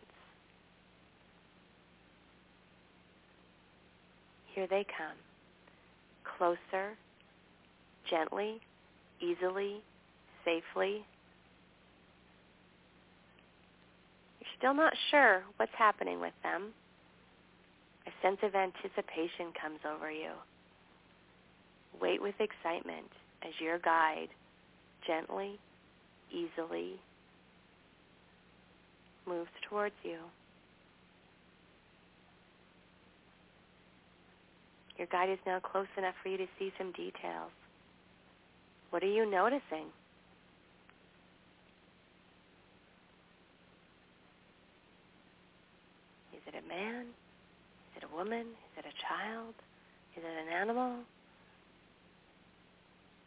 Here 4.55 4.67
they 4.67 4.85
come, 4.85 5.17
closer, 6.25 6.97
gently, 8.09 8.61
easily, 9.21 9.83
safely, 10.45 11.05
You're 14.41 14.51
still 14.59 14.75
not 14.75 14.93
sure 15.11 15.43
what's 15.57 15.73
happening 15.77 16.21
with 16.21 16.33
them, 16.43 16.73
a 18.09 18.27
sense 18.27 18.39
of 18.43 18.55
anticipation 18.55 19.53
comes 19.61 19.81
over 19.85 20.11
you. 20.11 20.33
Wait 22.01 22.23
with 22.23 22.35
excitement 22.41 23.11
as 23.43 23.53
your 23.61 23.79
guide 23.79 24.29
gently, 25.07 25.59
easily 26.31 26.95
moves 29.27 29.51
towards 29.69 29.95
you. 30.03 30.17
Your 34.97 35.07
guide 35.09 35.29
is 35.29 35.39
now 35.47 35.61
close 35.61 35.87
enough 35.99 36.15
for 36.23 36.31
you 36.31 36.39
to 36.39 36.47
see 36.59 36.73
some 36.79 36.93
details. 36.93 37.53
What 38.91 39.03
are 39.03 39.07
you 39.07 39.31
noticing? 39.31 39.93
Is 46.33 46.41
it 46.47 46.55
a 46.55 46.69
man? 46.69 47.07
A 48.13 48.17
woman? 48.17 48.47
Is 48.77 48.79
it 48.79 48.87
a 48.87 48.97
child? 49.07 49.55
Is 50.17 50.23
it 50.25 50.49
an 50.49 50.53
animal? 50.53 50.97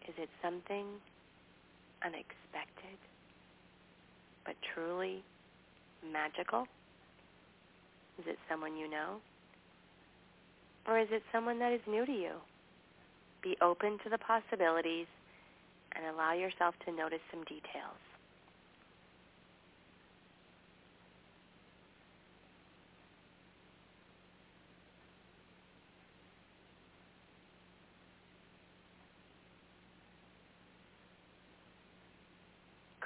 Is 0.07 0.15
it 0.17 0.29
something 0.41 0.85
unexpected 2.03 2.97
but 4.45 4.55
truly 4.73 5.23
magical? 6.11 6.67
Is 8.19 8.25
it 8.27 8.37
someone 8.49 8.75
you 8.75 8.89
know? 8.89 9.17
Or 10.87 10.99
is 10.99 11.07
it 11.11 11.23
someone 11.31 11.59
that 11.59 11.71
is 11.71 11.81
new 11.87 12.05
to 12.05 12.11
you? 12.11 12.33
Be 13.43 13.55
open 13.61 13.99
to 14.03 14.09
the 14.09 14.17
possibilities 14.17 15.07
and 15.95 16.05
allow 16.05 16.33
yourself 16.33 16.75
to 16.85 16.91
notice 16.91 17.21
some 17.31 17.43
details. 17.43 18.01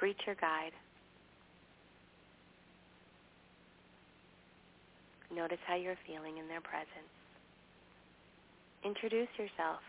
Your 0.06 0.36
guide. 0.36 0.70
Notice 5.34 5.58
how 5.66 5.74
you're 5.74 5.98
feeling 6.06 6.38
in 6.38 6.46
their 6.46 6.60
presence. 6.60 7.10
Introduce 8.84 9.26
yourself 9.36 9.80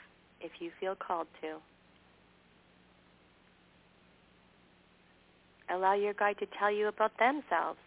if 0.41 0.51
you 0.59 0.71
feel 0.79 0.95
called 0.95 1.27
to. 1.41 1.57
Allow 5.69 5.93
your 5.93 6.13
guide 6.15 6.39
to 6.39 6.47
tell 6.57 6.71
you 6.71 6.87
about 6.87 7.11
themselves. 7.19 7.77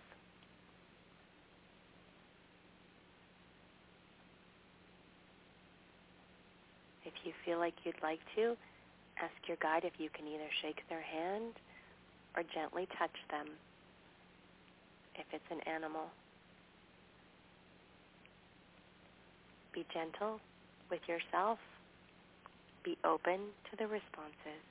If 7.05 7.15
you 7.25 7.33
feel 7.45 7.59
like 7.59 7.75
you'd 7.83 8.01
like 8.05 8.21
to, 8.37 8.57
ask 9.21 9.35
your 9.49 9.57
guide 9.61 9.83
if 9.85 9.95
you 9.99 10.09
can 10.15 10.29
either 10.29 10.49
shake 10.63 10.89
their 10.89 11.03
hand 11.03 11.55
or 12.37 12.43
gently 12.55 12.87
touch 12.99 13.15
them 13.31 13.47
if 15.17 15.27
it's 15.33 15.45
an 15.51 15.61
animal. 15.73 16.07
Be 19.73 19.85
gentle 19.93 20.41
with 20.91 21.01
yourself. 21.09 21.59
Be 22.85 22.97
open 23.05 23.39
to 23.71 23.77
the 23.77 23.87
responses. 23.87 24.65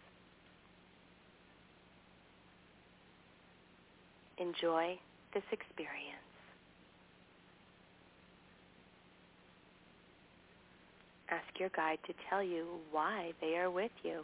Enjoy 4.38 4.98
this 5.34 5.44
experience. 5.52 6.18
Ask 11.30 11.60
your 11.60 11.70
guide 11.70 12.00
to 12.08 12.14
tell 12.30 12.42
you 12.42 12.66
why 12.92 13.34
they 13.42 13.58
are 13.58 13.70
with 13.70 13.92
you. 14.04 14.24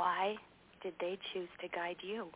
Why 0.00 0.36
did 0.82 0.94
they 0.98 1.18
choose 1.30 1.50
to 1.60 1.68
guide 1.68 1.98
you? 2.00 2.28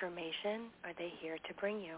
Information 0.00 0.68
are 0.84 0.92
they 0.96 1.12
here 1.20 1.36
to 1.46 1.54
bring 1.54 1.80
you? 1.80 1.96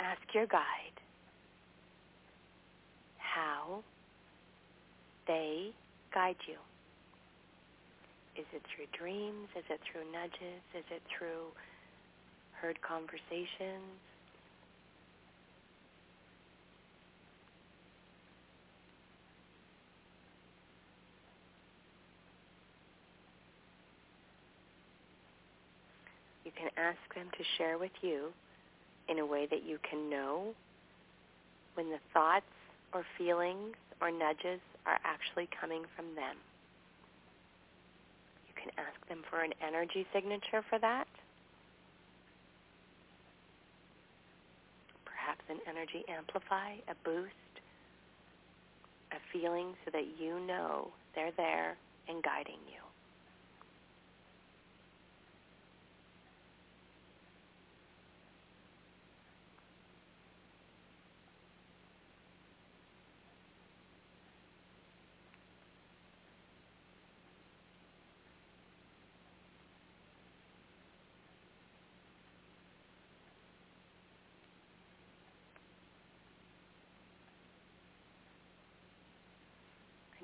ask 0.00 0.19
your 0.34 0.46
guide 0.46 1.00
how 3.18 3.82
they 5.26 5.70
guide 6.12 6.36
you. 6.46 6.56
Is 8.36 8.46
it 8.52 8.62
through 8.74 8.86
dreams? 8.96 9.48
Is 9.56 9.64
it 9.70 9.80
through 9.90 10.10
nudges? 10.12 10.62
Is 10.76 10.84
it 10.90 11.02
through 11.16 11.52
heard 12.60 12.80
conversations? 12.82 14.00
You 26.44 26.52
can 26.56 26.70
ask 26.76 26.98
them 27.14 27.26
to 27.36 27.44
share 27.56 27.78
with 27.78 27.92
you 28.02 28.32
in 29.10 29.18
a 29.18 29.26
way 29.26 29.46
that 29.50 29.66
you 29.66 29.78
can 29.88 30.08
know 30.08 30.54
when 31.74 31.90
the 31.90 31.98
thoughts 32.14 32.46
or 32.94 33.04
feelings 33.18 33.74
or 34.00 34.10
nudges 34.10 34.60
are 34.86 34.98
actually 35.04 35.48
coming 35.60 35.82
from 35.94 36.06
them. 36.14 36.36
You 38.48 38.54
can 38.54 38.70
ask 38.78 39.08
them 39.08 39.22
for 39.28 39.42
an 39.42 39.52
energy 39.66 40.06
signature 40.12 40.64
for 40.68 40.78
that. 40.78 41.08
Perhaps 45.04 45.42
an 45.50 45.58
energy 45.68 46.04
amplify, 46.08 46.72
a 46.88 46.94
boost, 47.04 47.34
a 49.12 49.16
feeling 49.32 49.74
so 49.84 49.90
that 49.90 50.04
you 50.20 50.38
know 50.46 50.88
they're 51.14 51.32
there 51.36 51.76
and 52.08 52.22
guiding 52.22 52.60
you. 52.68 52.79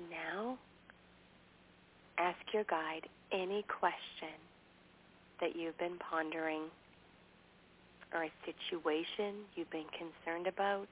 Now, 0.09 0.57
ask 2.17 2.39
your 2.53 2.63
guide 2.65 3.07
any 3.31 3.63
question 3.67 4.35
that 5.39 5.55
you've 5.55 5.77
been 5.77 5.97
pondering 5.99 6.63
or 8.13 8.23
a 8.23 8.31
situation 8.45 9.35
you've 9.55 9.69
been 9.69 9.89
concerned 9.97 10.47
about. 10.47 10.87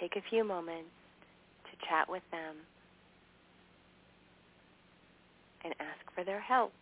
Take 0.00 0.16
a 0.16 0.22
few 0.30 0.44
moments 0.44 0.90
to 1.70 1.86
chat 1.88 2.08
with 2.08 2.22
them 2.30 2.56
and 5.64 5.74
ask 5.78 6.14
for 6.14 6.24
their 6.24 6.40
help. 6.40 6.72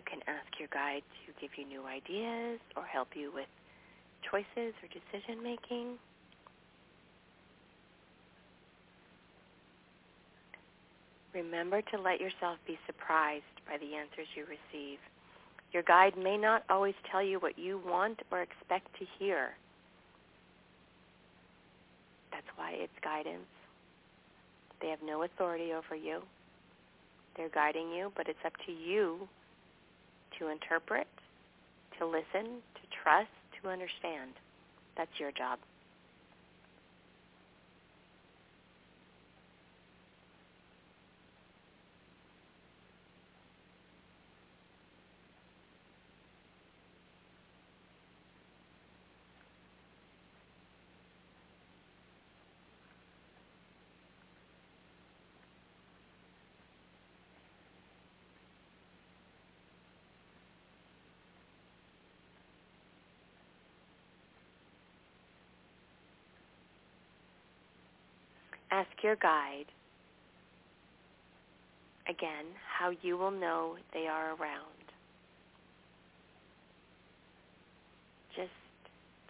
You 0.00 0.06
can 0.10 0.34
ask 0.34 0.58
your 0.58 0.68
guide 0.72 1.02
to 1.26 1.32
give 1.42 1.50
you 1.58 1.66
new 1.66 1.84
ideas 1.84 2.58
or 2.74 2.84
help 2.84 3.08
you 3.14 3.30
with 3.34 3.48
choices 4.30 4.72
or 4.80 4.88
decision 4.88 5.42
making. 5.42 5.98
Remember 11.34 11.82
to 11.82 12.00
let 12.00 12.18
yourself 12.18 12.56
be 12.66 12.78
surprised 12.86 13.44
by 13.68 13.76
the 13.76 13.94
answers 13.94 14.26
you 14.34 14.44
receive. 14.44 15.00
Your 15.74 15.82
guide 15.82 16.16
may 16.16 16.38
not 16.38 16.64
always 16.70 16.94
tell 17.12 17.22
you 17.22 17.38
what 17.38 17.58
you 17.58 17.78
want 17.86 18.22
or 18.30 18.40
expect 18.40 18.98
to 19.00 19.04
hear. 19.18 19.50
That's 22.32 22.48
why 22.56 22.70
it's 22.72 22.98
guidance. 23.04 23.52
They 24.80 24.88
have 24.88 25.02
no 25.04 25.24
authority 25.24 25.74
over 25.74 25.94
you. 25.94 26.22
They're 27.36 27.50
guiding 27.50 27.92
you, 27.92 28.10
but 28.16 28.30
it's 28.30 28.46
up 28.46 28.54
to 28.64 28.72
you 28.72 29.28
to 30.40 30.48
interpret, 30.48 31.06
to 31.98 32.06
listen, 32.06 32.58
to 32.74 32.82
trust, 33.02 33.30
to 33.62 33.68
understand. 33.68 34.32
That's 34.96 35.20
your 35.20 35.30
job. 35.30 35.60
Ask 68.80 69.02
your 69.02 69.16
guide 69.16 69.66
again 72.08 72.46
how 72.78 72.90
you 73.02 73.16
will 73.18 73.30
know 73.30 73.76
they 73.92 74.06
are 74.06 74.30
around. 74.30 74.64
Just 78.34 78.48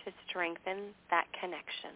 to 0.04 0.12
strengthen 0.28 0.94
that 1.10 1.26
connection. 1.40 1.90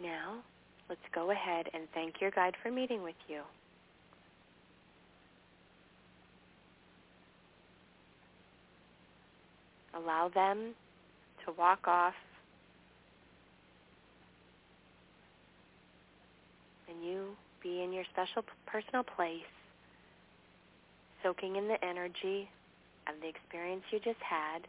Now, 0.00 0.36
let's 0.88 1.00
go 1.14 1.30
ahead 1.30 1.66
and 1.74 1.84
thank 1.94 2.20
your 2.20 2.30
guide 2.30 2.54
for 2.62 2.70
meeting 2.70 3.02
with 3.02 3.16
you. 3.28 3.42
Allow 9.94 10.28
them 10.28 10.74
to 11.44 11.52
walk 11.52 11.88
off 11.88 12.14
and 16.88 17.04
you 17.04 17.28
be 17.62 17.82
in 17.82 17.92
your 17.92 18.04
special 18.12 18.44
personal 18.66 19.02
place, 19.02 19.50
soaking 21.22 21.56
in 21.56 21.66
the 21.66 21.82
energy 21.84 22.48
of 23.08 23.14
the 23.20 23.28
experience 23.28 23.82
you 23.90 23.98
just 23.98 24.20
had. 24.20 24.60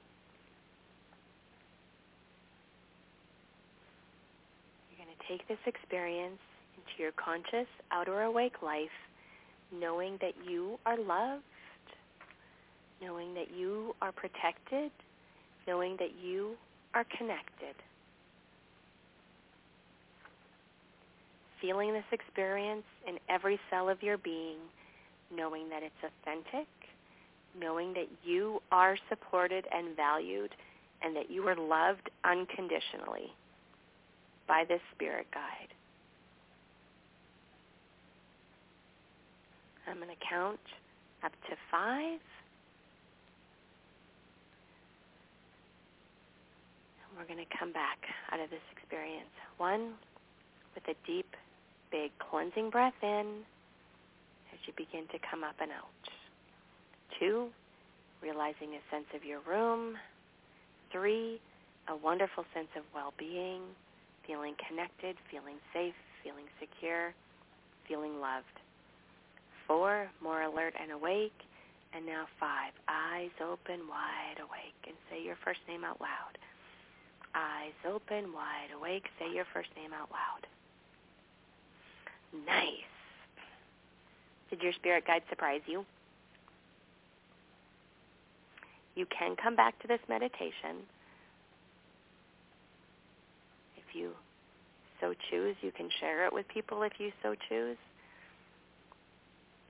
You're 4.90 5.06
going 5.06 5.16
to 5.16 5.17
take 5.28 5.48
this 5.48 5.58
experience 5.66 6.40
into 6.76 7.02
your 7.02 7.12
conscious 7.14 7.68
outer 7.92 8.22
awake 8.24 8.62
life, 8.62 8.90
knowing 9.72 10.18
that 10.22 10.34
you 10.48 10.80
are 10.86 10.98
loved, 10.98 11.44
knowing 13.02 13.34
that 13.34 13.48
you 13.56 13.96
are 14.02 14.12
protected, 14.12 14.92
knowing 15.68 15.96
that 16.00 16.12
you 16.24 16.56
are 16.94 17.06
connected. 17.18 17.76
Feeling 21.62 21.94
this 21.94 22.06
experience 22.12 22.86
in 23.08 23.18
every 23.30 23.60
cell 23.70 23.90
of 23.90 24.02
your 24.04 24.18
being, 24.18 24.58
knowing 25.36 25.70
that 25.70 25.84
it's 25.84 25.96
authentic, 26.04 26.68
knowing 27.60 27.94
that 27.94 28.08
you 28.24 28.62
are 28.72 28.96
supported 29.10 29.66
and 29.74 29.96
valued, 29.96 30.52
and 31.02 31.16
that 31.16 31.30
you 31.32 31.48
are 31.48 31.56
loved 31.56 32.10
unconditionally 32.24 33.34
by 34.48 34.64
this 34.68 34.82
spirit 34.96 35.28
guide. 35.34 35.74
I'm 39.88 39.98
going 39.98 40.10
to 40.10 40.26
count 40.30 40.60
up 41.24 41.32
to 41.50 41.56
five. 41.72 42.20
And 47.00 47.18
we're 47.18 47.26
going 47.26 47.46
to 47.46 47.58
come 47.58 47.72
back 47.72 48.00
out 48.32 48.40
of 48.40 48.50
this 48.50 48.62
experience. 48.76 49.32
One, 49.58 49.94
with 50.76 50.84
a 50.88 50.96
deep, 51.08 51.36
big 51.92 52.12
cleansing 52.20 52.70
breath 52.70 52.94
in 53.02 53.44
as 54.54 54.60
you 54.66 54.74
begin 54.76 55.08
to 55.12 55.20
come 55.30 55.44
up 55.44 55.56
and 55.62 55.72
out. 55.72 55.88
Two, 57.20 57.48
realizing 58.22 58.76
a 58.76 58.82
sense 58.94 59.08
of 59.16 59.24
your 59.24 59.40
room. 59.48 59.96
Three, 60.92 61.40
a 61.88 61.96
wonderful 61.96 62.46
sense 62.54 62.68
of 62.76 62.84
well-being, 62.94 63.62
feeling 64.28 64.54
connected, 64.68 65.16
feeling 65.32 65.56
safe, 65.74 65.96
feeling 66.24 66.46
secure, 66.60 67.14
feeling 67.88 68.20
loved. 68.20 68.46
Four, 69.66 70.08
more 70.22 70.44
alert 70.44 70.74
and 70.80 70.92
awake. 70.92 71.34
And 71.96 72.06
now 72.06 72.28
five, 72.40 72.74
eyes 72.88 73.32
open, 73.42 73.88
wide 73.88 74.38
awake, 74.44 74.76
and 74.86 74.96
say 75.10 75.24
your 75.24 75.38
first 75.44 75.60
name 75.68 75.84
out 75.84 76.00
loud. 76.02 76.38
Eyes 77.34 77.74
open, 77.88 78.34
wide 78.34 78.76
awake, 78.76 79.06
say 79.18 79.34
your 79.34 79.46
first 79.54 79.70
name 79.76 79.94
out 79.94 80.10
loud. 80.12 80.46
Nice. 82.46 82.92
Did 84.50 84.62
your 84.62 84.74
spirit 84.74 85.08
guide 85.08 85.24
surprise 85.30 85.62
you? 85.66 85.86
You 88.96 89.06
can 89.06 89.36
come 89.42 89.56
back 89.56 89.80
to 89.82 89.88
this 89.88 90.00
meditation. 90.10 90.84
If 93.78 93.87
you 93.98 94.12
so 95.02 95.14
choose, 95.30 95.56
you 95.62 95.72
can 95.72 95.90
share 96.00 96.26
it 96.26 96.34
with 96.34 96.48
people 96.48 96.84
if 96.84 96.94
you 96.98 97.12
so 97.22 97.36
choose. 97.50 97.78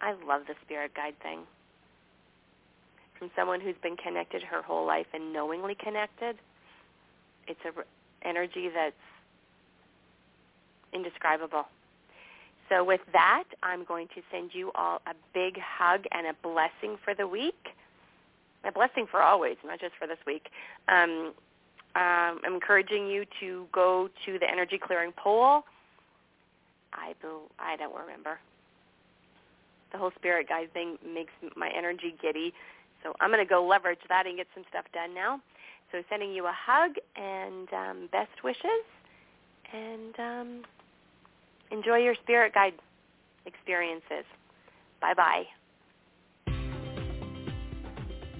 I 0.01 0.13
love 0.25 0.43
the 0.47 0.53
spirit 0.63 0.91
guide 0.95 1.15
thing. 1.21 1.39
From 3.17 3.31
someone 3.35 3.59
who's 3.59 3.75
been 3.81 3.97
connected 3.97 4.43
her 4.43 4.61
whole 4.61 4.85
life 4.85 5.07
and 5.13 5.33
knowingly 5.33 5.75
connected, 5.75 6.37
it's 7.47 7.59
a 7.65 8.27
energy 8.27 8.69
that's 8.73 8.93
indescribable. 10.93 11.65
So 12.69 12.83
with 12.83 13.01
that, 13.13 13.45
I'm 13.63 13.85
going 13.85 14.07
to 14.09 14.21
send 14.31 14.51
you 14.53 14.71
all 14.75 15.01
a 15.07 15.13
big 15.33 15.57
hug 15.59 16.05
and 16.11 16.27
a 16.27 16.33
blessing 16.43 16.97
for 17.03 17.15
the 17.15 17.27
week. 17.27 17.69
A 18.65 18.71
blessing 18.71 19.07
for 19.09 19.21
always, 19.21 19.55
not 19.65 19.79
just 19.79 19.93
for 19.97 20.07
this 20.07 20.17
week. 20.25 20.49
Um, 20.89 21.33
um, 21.95 22.39
I'm 22.45 22.53
encouraging 22.53 23.07
you 23.07 23.25
to 23.39 23.67
go 23.71 24.09
to 24.25 24.39
the 24.39 24.49
energy 24.49 24.77
clearing 24.77 25.13
poll. 25.15 25.63
I, 26.93 27.13
I 27.59 27.75
don't 27.75 27.95
remember 27.95 28.39
the 29.91 29.97
whole 29.97 30.11
spirit 30.15 30.49
guide 30.49 30.71
thing 30.73 30.97
makes 31.05 31.31
my 31.55 31.69
energy 31.75 32.15
giddy. 32.21 32.53
So 33.03 33.13
I'm 33.19 33.29
going 33.29 33.45
to 33.45 33.49
go 33.49 33.65
leverage 33.65 33.99
that 34.09 34.25
and 34.25 34.37
get 34.37 34.47
some 34.53 34.63
stuff 34.69 34.85
done 34.93 35.13
now. 35.13 35.41
So 35.91 36.01
sending 36.09 36.33
you 36.33 36.45
a 36.45 36.53
hug 36.53 36.95
and 37.15 37.71
um, 37.73 38.09
best 38.11 38.43
wishes, 38.43 38.83
and 39.73 40.19
um, 40.19 40.61
enjoy 41.71 41.97
your 41.97 42.15
spirit 42.15 42.53
guide 42.53 42.73
experiences. 43.45 44.25
Bye-bye. 44.99 45.43